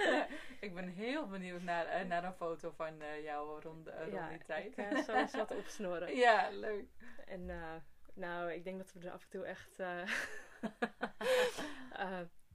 [0.65, 4.43] ik ben heel benieuwd naar, eh, naar een foto van jou rond, rond ja, die
[4.45, 4.77] tijd.
[4.77, 6.15] ik zal eens wat opsnoren.
[6.25, 6.89] ja, leuk.
[7.25, 7.45] En
[8.13, 9.75] nou, ik denk dat we er af en toe echt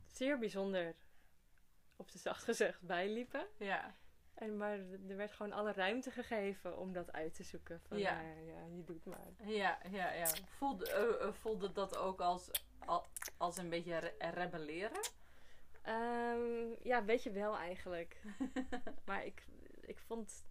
[0.07, 0.95] zeer bijzonder,
[1.97, 3.47] op de zacht gezegd, bij liepen.
[3.59, 3.95] Ja,
[4.35, 4.79] En, maar
[5.09, 7.81] er werd gewoon alle ruimte gegeven om dat uit te zoeken.
[7.89, 8.21] Van, Ja.
[8.21, 8.29] ja.
[8.39, 9.27] ja, je doet maar.
[9.45, 10.13] ja, ja.
[10.13, 10.27] ja.
[10.49, 13.07] Voelde, eh, eh, voelde dat ook als, al-
[13.37, 15.01] als een beetje re- rebelleren?
[15.83, 18.21] Ehm, ja, weet je wel eigenlijk.
[19.07, 19.45] maar ik,
[19.81, 20.47] ik vond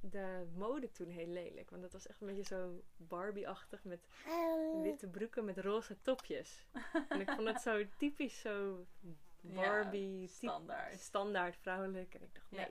[0.00, 1.70] de mode toen heel lelijk.
[1.70, 4.06] Want dat was echt een beetje zo Barbie-achtig met
[4.82, 6.66] witte broeken met roze topjes.
[7.08, 8.86] en ik vond het zo typisch zo
[9.40, 11.00] Barbie, Ja, typ- standaard.
[11.00, 12.14] standaard vrouwelijk.
[12.14, 12.68] En ik dacht, Ja.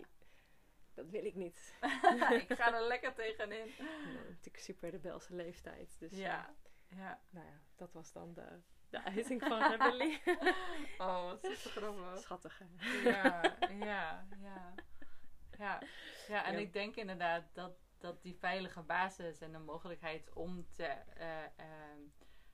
[0.95, 1.73] Dat wil ik niet.
[2.47, 3.73] ik ga er lekker tegenin.
[3.77, 5.99] En dan natuurlijk super rebelse leeftijd.
[5.99, 6.55] Dus Ja,
[6.87, 7.21] eh, ja.
[7.29, 10.21] nou ja, dat was dan de, de uiting van rebellie.
[10.97, 12.19] Oh, wat super grappig.
[12.21, 12.65] Schattig, hè?
[13.09, 14.73] Ja, ja, ja.
[15.57, 15.81] Ja,
[16.27, 16.59] ja en Ja.
[16.59, 21.99] ik denk inderdaad dat, dat die veilige basis en de mogelijkheid om te, eh, ehm,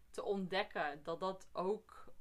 [0.09, 2.13] te ontdekken dat dat ook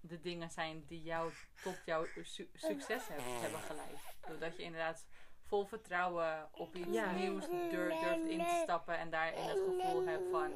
[0.00, 4.16] de dingen zijn die jou tot jouw su- succes hebben, hebben geleid.
[4.26, 5.06] Doordat je inderdaad
[5.46, 7.12] vol vertrouwen op iets Ja.
[7.12, 10.52] nieuws dur- durft in te stappen en daarin het gevoel hebt van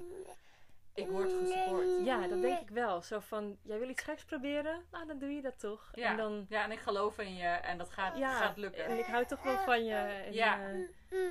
[0.94, 2.04] ik word gesupport.
[2.04, 3.02] Ja, dat denk ik wel.
[3.02, 4.86] Zo van, jij wil iets geks proberen?
[4.90, 5.90] Nou, dan doe je dat toch.
[5.94, 6.10] Ja.
[6.10, 8.84] En dan, ja, en ik geloof in je en dat gaat, ja, gaat lukken.
[8.84, 9.94] en ik hou toch wel van je.
[9.94, 10.70] En, Ja.
[11.08, 11.30] eh,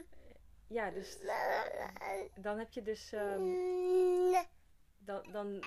[0.67, 1.17] ja, dus
[2.35, 3.43] dan heb je dus, ehm,
[4.97, 5.63] dan, dan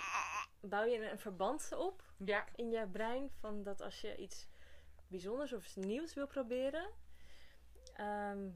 [0.61, 4.49] bouw je een verband op Ja, in je brein van dat als je iets
[5.09, 6.87] bijzonders of iets nieuws wil proberen,
[7.97, 8.49] ehm,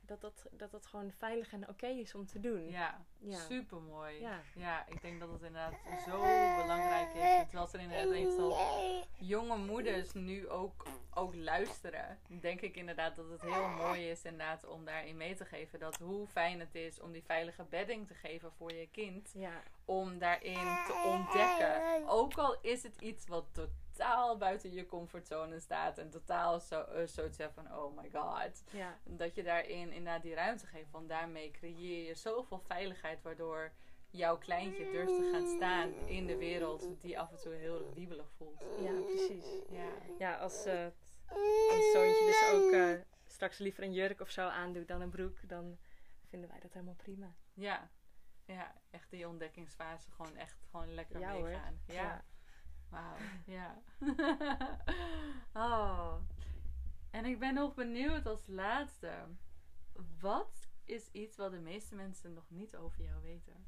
[0.00, 2.68] dat dat, dat dat gewoon veilig en oké is om te doen.
[2.70, 3.38] Ja, Ja.
[3.38, 4.20] super mooi.
[4.20, 4.40] Ja.
[4.54, 4.86] Ja.
[4.86, 5.74] ik denk dat het inderdaad
[6.06, 6.20] zo
[6.62, 7.48] belangrijk is.
[7.48, 8.58] Terwijl er inderdaad meestal
[9.18, 14.66] jonge moeders nu ook, ook luisteren, denk ik inderdaad dat het heel mooi is inderdaad
[14.66, 15.78] om daarin mee te geven.
[15.78, 19.30] Dat hoe fijn het is om die veilige bedding te geven voor je kind.
[19.34, 22.08] Ja, Om daarin te ontdekken.
[22.08, 23.74] Ook al is het iets wat totaal
[24.38, 25.98] buiten je comfortzone staat.
[25.98, 28.62] En totaal zo, eh, zoiets hebt van oh my god.
[28.70, 30.90] ja, Dat je daarin inderdaad die ruimte geeft.
[30.90, 33.22] Want daarmee creëer je zoveel veiligheid.
[33.22, 33.72] Waardoor
[34.10, 37.00] jouw kleintje durft te gaan staan in de wereld.
[37.00, 38.64] Die af en toe heel erg wiebelig voelt.
[38.80, 39.46] ja, precies.
[39.70, 39.88] Ja.
[40.18, 40.86] Ja, als eh,
[41.70, 45.48] ons zoontje dus ook eh, straks liever een jurk of zo aandoet dan een broek,
[45.48, 45.78] dan
[46.28, 47.34] vinden wij dat helemaal prima.
[47.54, 47.90] Ja.
[48.44, 51.80] Ja, echt die ontdekkingsfase gewoon echt gewoon lekker Ja, meegaan.
[51.86, 51.94] Ja.
[51.94, 52.24] Ja.
[52.90, 53.16] Wauw,
[53.46, 53.82] ja.
[55.66, 56.14] oh.
[57.10, 59.26] En ik ben nog benieuwd als laatste.
[60.20, 63.66] Wat is iets wat de meeste mensen nog niet over jou weten?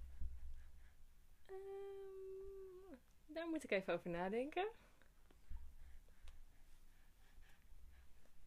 [1.47, 2.97] Ehm,
[3.27, 4.69] daar moet ik even over nadenken.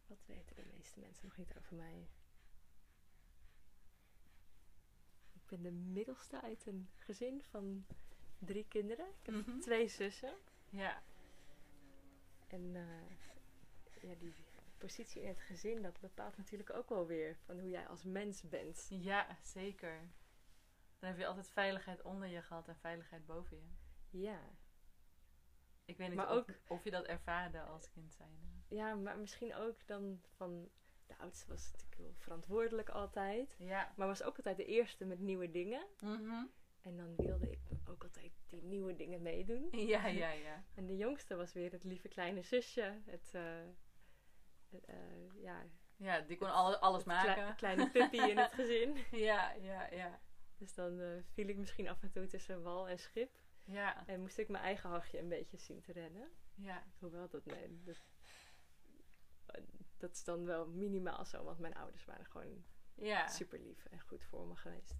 [0.06, 2.08] Wat weten de meeste mensen nog niet over mij?
[5.32, 7.86] Ik ben de middelste uit een gezin van
[8.38, 9.06] drie kinderen.
[9.20, 9.58] Ik heb Mhm.
[9.60, 10.34] twee zussen.
[10.70, 11.02] Ja,
[12.46, 14.34] En eh, ja, die
[14.78, 18.42] positie in het gezin, dat bepaalt natuurlijk ook wel weer van hoe jij als mens
[18.48, 18.86] bent.
[18.90, 20.00] ja, zeker.
[20.98, 23.64] Dan heb je altijd veiligheid onder je gehad en veiligheid boven je.
[24.20, 24.40] Ja.
[25.84, 28.46] Ik weet niet Maar of, ook- of je dat ervaarde als kind zijnde.
[28.68, 30.68] ja, maar misschien ook dan van...
[31.06, 33.54] De oudste was natuurlijk heel verantwoordelijk altijd.
[33.58, 33.92] Ja.
[33.96, 35.86] Maar was ook altijd de eerste met nieuwe dingen.
[36.00, 36.44] Mhm.
[36.80, 37.58] En dan wilde ik
[37.88, 39.68] ook altijd die nieuwe dingen meedoen.
[39.92, 40.64] Ja, ja, ja.
[40.74, 43.00] En de jongste was weer het lieve kleine zusje.
[43.04, 43.62] Het, eh,
[44.86, 45.66] eh, ja,
[45.96, 47.56] Ja, die kon alle, alles klei- maken.
[47.56, 48.96] kleine puppy in het gezin.
[49.10, 50.20] Ja, ja, ja.
[50.58, 53.38] Dus dan eh, viel ik misschien af en toe tussen wal en schip.
[53.64, 56.30] Ja, En moest ik mijn eigen hachje een beetje zien te rennen.
[56.54, 56.84] ja.
[56.98, 58.00] Hoewel dat, nee, dat,
[59.96, 61.44] dat is dan wel minimaal zo.
[61.44, 62.64] Want mijn ouders waren gewoon
[62.94, 63.28] Ja.
[63.28, 64.94] super lief en goed voor me geweest.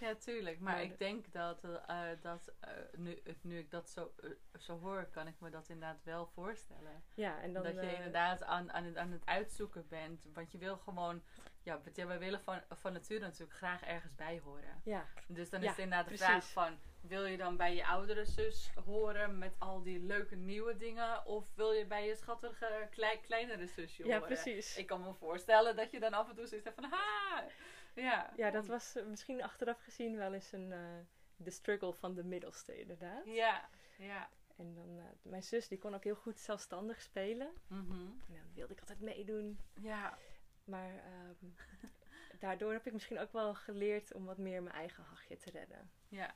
[0.00, 0.60] Ja, tuurlijk.
[0.60, 4.30] Maar Maar ik de- denk dat, eh, dat eh, nu, nu ik dat zo, eh,
[4.58, 7.04] zo hoor, kan ik me dat inderdaad wel voorstellen.
[7.14, 7.62] Ja, en dan...
[7.62, 10.22] dat je eh, inderdaad aan, aan, het, aan het uitzoeken bent.
[10.32, 11.22] Want je wil gewoon,
[11.62, 14.80] ja, ja, wij willen van, van nature natuurlijk graag ergens bij horen.
[14.84, 17.86] Ja, Dus dan Ja, is het inderdaad de vraag van, wil je dan bij je
[17.86, 21.26] oudere zus horen met al die leuke nieuwe dingen?
[21.26, 24.26] Of wil je bij je schattige klei- kleinere zusje ja horen?
[24.26, 24.76] precies.
[24.76, 27.44] Ik kan me voorstellen dat je dan af en toe zoiets hebt van, ha!
[27.96, 30.72] Ja, Ja, dat was eh, misschien achteraf gezien wel eens een...
[30.72, 30.98] eh,
[31.36, 33.24] de struggle van de middelste, inderdaad.
[33.26, 33.68] Ja,
[33.98, 34.28] ja.
[34.56, 37.52] En dan, eh, mijn zus, die kon ook heel goed zelfstandig spelen.
[37.66, 37.92] Mhm.
[37.92, 39.58] En dan wilde ik altijd meedoen.
[39.74, 40.18] Ja,
[40.64, 41.46] Maar ehm,
[42.40, 45.90] daardoor heb ik misschien ook wel geleerd om wat meer mijn eigen hachje te redden.
[46.08, 46.34] ja.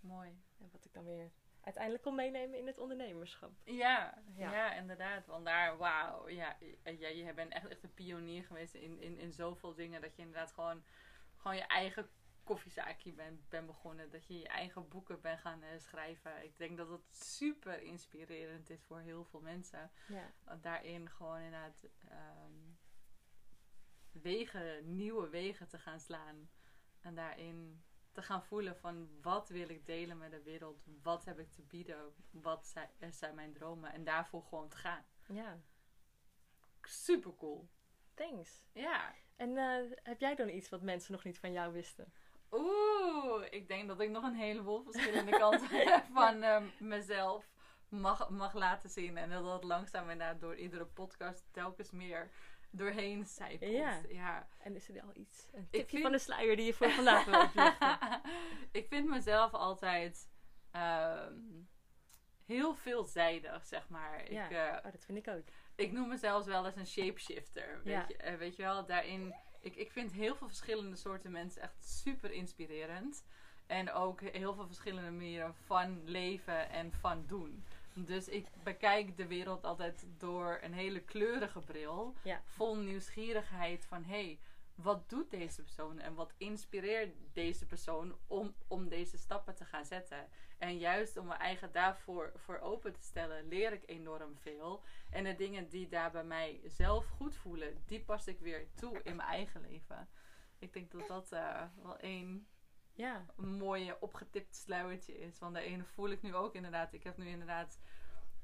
[0.00, 0.42] Mooi.
[0.58, 1.30] En wat ik dan weer
[1.64, 3.52] uiteindelijk kon meenemen in het ondernemerschap.
[3.64, 4.74] Ja, ja, Ja.
[4.74, 5.26] inderdaad.
[5.26, 9.32] Want daar, wauw, ja, ja, je bent echt, echt een pionier geweest in, in, in
[9.32, 10.00] zoveel dingen.
[10.00, 10.84] Dat je inderdaad gewoon,
[11.36, 12.08] gewoon je eigen
[12.44, 14.10] koffiezaakje bent, bent begonnen.
[14.10, 16.44] Dat je je eigen boeken bent gaan eh, schrijven.
[16.44, 19.90] Ik denk dat het super inspirerend is voor heel veel mensen.
[20.08, 22.52] Ja, Want daarin gewoon inderdaad ehm,
[24.12, 26.50] wegen, nieuwe wegen te gaan slaan.
[27.00, 27.84] En daarin
[28.14, 30.84] te gaan voelen van wat wil ik delen met de wereld?
[31.02, 32.14] Wat heb ik te bieden?
[32.30, 33.92] Wat zijn, eh, zijn mijn dromen?
[33.92, 35.04] En daarvoor gewoon te gaan.
[35.26, 35.60] ja.
[36.82, 37.68] Super cool.
[38.14, 38.62] Thanks.
[38.72, 39.14] Ja.
[39.36, 42.12] En eh, heb jij dan iets wat mensen nog niet van jou wisten?
[42.50, 47.52] Oeh, ik denk dat ik nog een heleboel verschillende kanten van ehm, mezelf
[47.88, 49.16] mag, mag laten zien.
[49.16, 52.30] En dat dat langzaam inderdaad door iedere podcast telkens meer
[52.76, 53.70] doorheen zijpelt.
[53.72, 54.00] Ja.
[54.08, 54.48] ja.
[54.58, 56.90] En is er al iets, een Ik tipje vind- van de sluier die je voor
[56.90, 57.98] vandaag wil oplichten?
[58.80, 60.28] ik vind mezelf altijd
[60.70, 61.38] ehm,
[62.46, 64.32] heel veelzijdig, zeg maar.
[64.32, 64.44] Ja.
[64.44, 65.44] Ik, eh, Oh, dat vind ik ook.
[65.74, 67.80] ik noem mezelf wel eens een shapeshifter.
[67.84, 68.04] Weet, Ja.
[68.08, 69.34] je, eh, weet je wel, daarin.
[69.60, 73.24] Ik, ik vind heel veel verschillende soorten mensen echt super inspirerend.
[73.66, 77.64] En ook heel veel verschillende manieren van leven en van doen.
[78.10, 82.14] Dus ik bekijk de wereld altijd door een hele kleurige bril.
[82.22, 82.42] Ja.
[82.44, 84.38] Vol nieuwsgierigheid van hé, hey,
[84.74, 89.84] wat doet deze persoon en wat inspireert deze persoon om, om deze stappen te gaan
[89.84, 90.28] zetten.
[90.58, 94.82] En juist om mijn eigen daarvoor voor open te stellen, leer ik enorm veel.
[95.10, 99.02] En de dingen die daar bij mij zelf goed voelen, die pas ik weer toe
[99.02, 100.08] in mijn eigen leven.
[100.58, 102.46] Ik denk dat dat eh, wel één
[102.96, 105.38] Ja, mooie opgetipt sluiertje is.
[105.38, 106.92] Want de ene voel ik nu ook inderdaad.
[106.92, 107.80] Ik heb nu inderdaad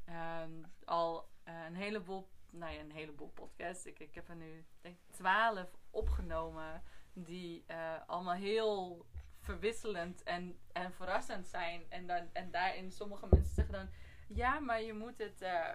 [0.04, 3.86] ehm, al eh, een heleboel nou ja, een heleboel podcasts.
[3.86, 6.82] Ik, ik heb er nu denk twaalf opgenomen
[7.12, 9.06] die eh, allemaal heel
[9.38, 11.86] verwisselend en, en verrassend zijn.
[11.88, 13.88] En, dan, en daarin sommige mensen zeggen dan,
[14.26, 15.70] ja, maar je moet het eh,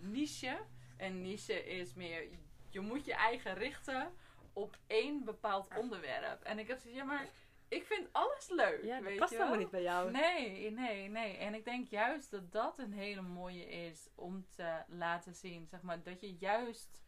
[0.00, 0.58] niche.
[0.96, 2.28] En niche is meer,
[2.68, 4.12] je moet je eigen richten
[4.52, 6.42] op één bepaald onderwerp.
[6.42, 7.26] En ik heb zoiets, ja, maar
[7.68, 8.82] ik vind alles leuk.
[8.84, 10.10] Ja, dat past helemaal niet bij jou.
[10.10, 11.36] Nee, nee, nee.
[11.36, 15.66] En ik denk juist dat dat een hele mooie is om te laten zien.
[15.66, 17.02] Zeg maar, dat je juist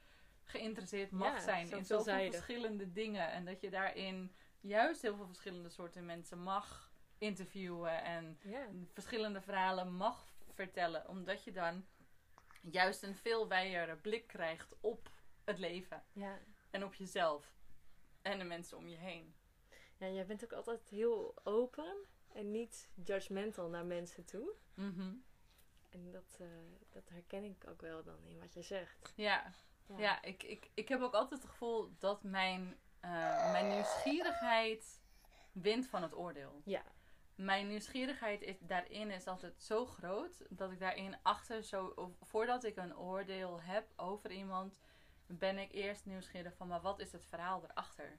[0.44, 3.30] geïnteresseerd mag Ja, zijn zo in zoveel verschillende dingen.
[3.30, 8.02] En dat je daarin juist heel veel verschillende soorten mensen mag interviewen.
[8.02, 8.66] En Ja.
[8.92, 11.08] verschillende verhalen mag vertellen.
[11.08, 11.86] Omdat je dan
[12.61, 15.11] juist een veel wijere blik krijgt op
[15.44, 16.04] het leven.
[16.12, 16.38] Ja.
[16.70, 17.52] En op jezelf.
[18.22, 19.34] En de mensen om je heen.
[20.01, 21.96] Ja, jij bent ook altijd heel open
[22.32, 24.53] en niet judgmental naar mensen toe.
[24.74, 25.12] Mhm.
[25.90, 26.46] En dat, eh,
[26.90, 29.12] dat herken ik ook wel dan in wat je zegt.
[29.16, 29.53] Ja,
[29.96, 35.03] Ja, ik, ik, ik heb ook altijd het gevoel dat mijn, eh, mijn nieuwsgierigheid
[35.53, 36.62] wint van het oordeel.
[36.64, 36.82] Ja.
[37.34, 42.64] Mijn nieuwsgierigheid is, daarin is altijd zo groot dat ik daarin achter zo, of voordat
[42.64, 44.78] ik een oordeel heb over iemand,
[45.26, 48.18] ben ik eerst nieuwsgierig van, maar wat is het verhaal erachter?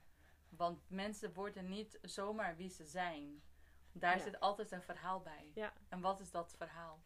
[0.58, 3.42] Want mensen worden niet zomaar wie ze zijn.
[3.92, 4.24] Daar Ja.
[4.24, 5.52] zit altijd een verhaal bij.
[5.54, 5.74] Ja.
[5.90, 7.02] En wat is dat verhaal?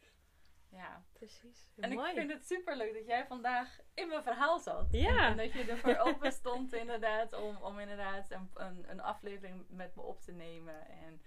[0.69, 1.03] Ja.
[1.13, 1.69] Precies.
[1.75, 2.09] En Mooi.
[2.09, 4.87] ik vind het super leuk dat jij vandaag in mijn verhaal zat.
[4.91, 5.09] Ja.
[5.09, 9.65] En, en dat je ervoor open stond inderdaad om, om inderdaad een, een, een aflevering
[9.69, 10.87] met me op te nemen.
[10.87, 11.21] En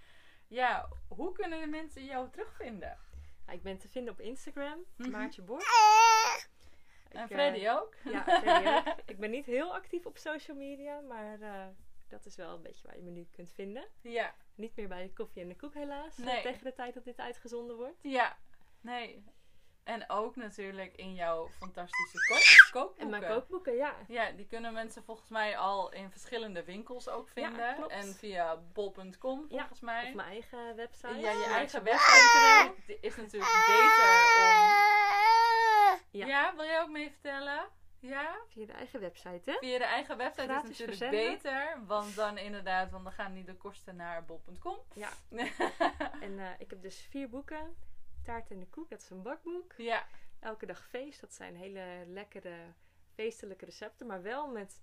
[0.46, 2.98] ja, hoe kunnen de mensen jou terugvinden?
[3.46, 5.10] Ja, ik ben te vinden op Instagram, Mhm.
[5.10, 5.64] Maartje Bord.
[7.08, 7.94] En Ik, eh, Freddy ook?
[8.04, 8.96] Ja, Freddy ook.
[9.10, 11.66] Ik ben niet heel actief op social media, maar eh,
[12.10, 13.88] dat is wel een beetje waar je me nu kunt vinden.
[14.00, 16.42] Ja, Niet meer bij de koffie en de koek helaas, Nee.
[16.42, 18.02] tegen de tijd dat dit uitgezonden wordt.
[18.02, 18.36] ja,
[18.80, 19.24] nee.
[19.84, 23.02] En ook natuurlijk in jouw fantastische kook, kookboeken.
[23.14, 23.94] En mijn kookboeken, ja.
[24.08, 27.74] Ja, die kunnen mensen volgens mij al in verschillende winkels ook vinden.
[27.74, 27.92] klopt.
[27.92, 30.08] en via bol.com Ja, volgens mij.
[30.08, 31.14] Op mijn eigen website.
[31.18, 34.86] Ja, je eigen website is natuurlijk beter om...
[36.10, 36.26] Ja.
[36.26, 36.54] Ja.
[36.56, 37.68] wil jij ook mee vertellen?
[38.00, 38.36] Ja?
[38.48, 39.56] Via de eigen website, hè?
[39.58, 41.32] Via de eigen website Gratis is natuurlijk verzenden.
[41.42, 41.86] beter.
[41.86, 44.76] Want dan inderdaad, want dan gaan niet de kosten naar bol.com.
[44.94, 45.10] Ja.
[46.20, 47.76] En eh, ik heb dus vier boeken.
[48.24, 49.74] Taart en de koek, dat is een bakboek.
[49.76, 50.06] ja,
[50.40, 52.56] Elke dag feest, dat zijn hele lekkere
[53.14, 54.82] feestelijke recepten, maar wel met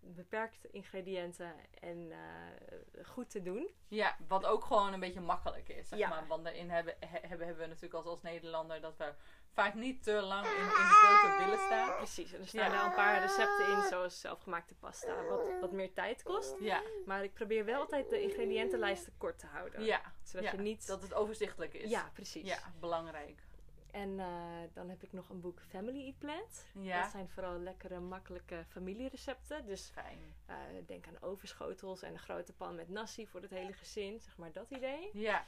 [0.00, 3.70] beperkte ingrediënten en eh, goed te doen.
[3.88, 5.88] ja, wat ook gewoon een beetje makkelijk is.
[5.88, 6.08] Zeg Ja.
[6.08, 6.26] maar.
[6.26, 9.14] Want daarin hebben, he- hebben, hebben we natuurlijk als, als Nederlander dat we
[9.54, 11.96] vaak niet te lang in, in de keuken willen staan.
[11.96, 12.76] Precies, en er staan Ja.
[12.76, 16.54] daar een paar recepten in, zoals zelfgemaakte pasta, wat, wat meer tijd kost.
[16.60, 19.82] Ja, Maar ik probeer wel altijd de ingrediëntenlijsten kort te houden.
[19.84, 20.86] ja, Zodat ja, je niet...
[20.86, 21.90] dat het overzichtelijk is.
[21.90, 22.46] Ja, precies.
[22.48, 23.42] Ja, belangrijk.
[23.90, 24.26] En eh,
[24.72, 26.66] dan heb ik nog een boek Family Eat Plant.
[26.80, 29.66] Ja, Dat zijn vooral lekkere, makkelijke familierecepten.
[29.66, 30.18] Dus fijn.
[30.46, 34.20] eh, denk aan overschotels en een grote pan met nasi voor het hele gezin.
[34.20, 35.10] Zeg maar dat idee.
[35.12, 35.44] Ja,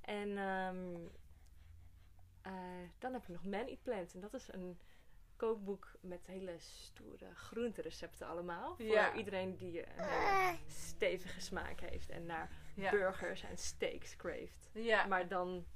[0.00, 0.96] En ehm,
[2.42, 2.52] eh,
[2.98, 4.14] dan heb ik nog Man Eat Plant.
[4.14, 4.78] En dat is een
[5.36, 8.76] kookboek met hele stoere groenterecepten allemaal.
[8.76, 9.14] Voor Ja.
[9.14, 12.10] iedereen die een hele stevige smaak heeft.
[12.10, 12.90] En naar ja.
[12.90, 14.70] burgers en steaks craeft.
[14.72, 15.06] Ja.
[15.06, 15.66] Maar dan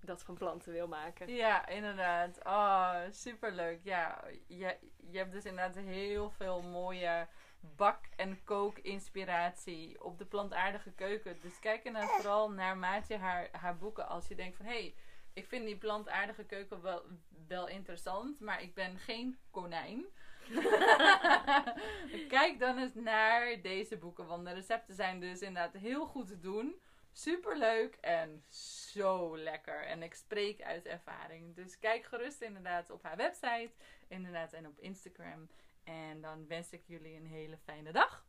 [0.00, 1.28] dat van planten wil maken.
[1.34, 2.44] Ja, inderdaad.
[2.44, 3.80] Oh, superleuk.
[3.82, 4.76] Ja, je,
[5.10, 7.28] je hebt dus inderdaad heel veel mooie
[7.60, 11.40] bak- en kook-inspiratie op de plantaardige keuken.
[11.40, 14.66] Dus kijk inderdaad vooral naar Maatje haar, haar boeken als je denkt van...
[14.66, 14.94] hé, hey,
[15.32, 17.02] ik vind die plantaardige keuken wel,
[17.48, 20.04] wel interessant, maar ik ben geen konijn.
[22.28, 26.38] Kijk dan eens naar deze boeken, want de recepten zijn dus inderdaad heel goed te
[26.38, 26.80] doen.
[27.12, 28.44] Superleuk en
[28.88, 29.84] zo lekker.
[29.86, 31.54] En ik spreek uit ervaring.
[31.54, 33.70] Dus kijk gerust inderdaad op haar website.
[34.08, 35.48] Inderdaad en op Instagram.
[35.84, 38.26] En dan wens ik jullie een hele fijne dag.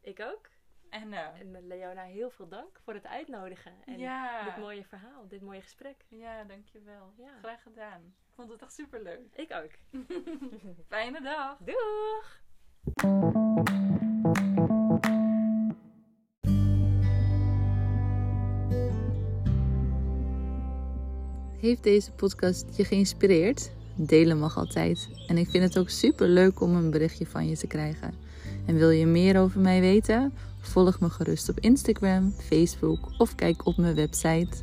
[0.00, 0.48] Ik ook.
[0.90, 3.72] En eh, En met Leona heel veel dank voor het uitnodigen.
[3.84, 4.44] En ja.
[4.44, 6.04] dit mooie verhaal, dit mooie gesprek.
[6.08, 7.12] ja, dankjewel.
[7.16, 7.38] Ja.
[7.38, 8.00] Graag gedaan.
[8.00, 9.20] Ik vond het echt superleuk.
[9.34, 9.70] Ik ook.
[10.88, 11.58] Fijne dag.
[11.58, 12.44] Doeg!
[21.60, 23.70] Heeft deze podcast je geïnspireerd?
[23.94, 25.08] Delen mag altijd.
[25.26, 28.14] En ik vind het ook super leuk om een berichtje van je te krijgen.
[28.66, 30.32] En wil je meer over mij weten?
[30.66, 34.56] Volg me gerust op Instagram, Facebook of kijk op mijn website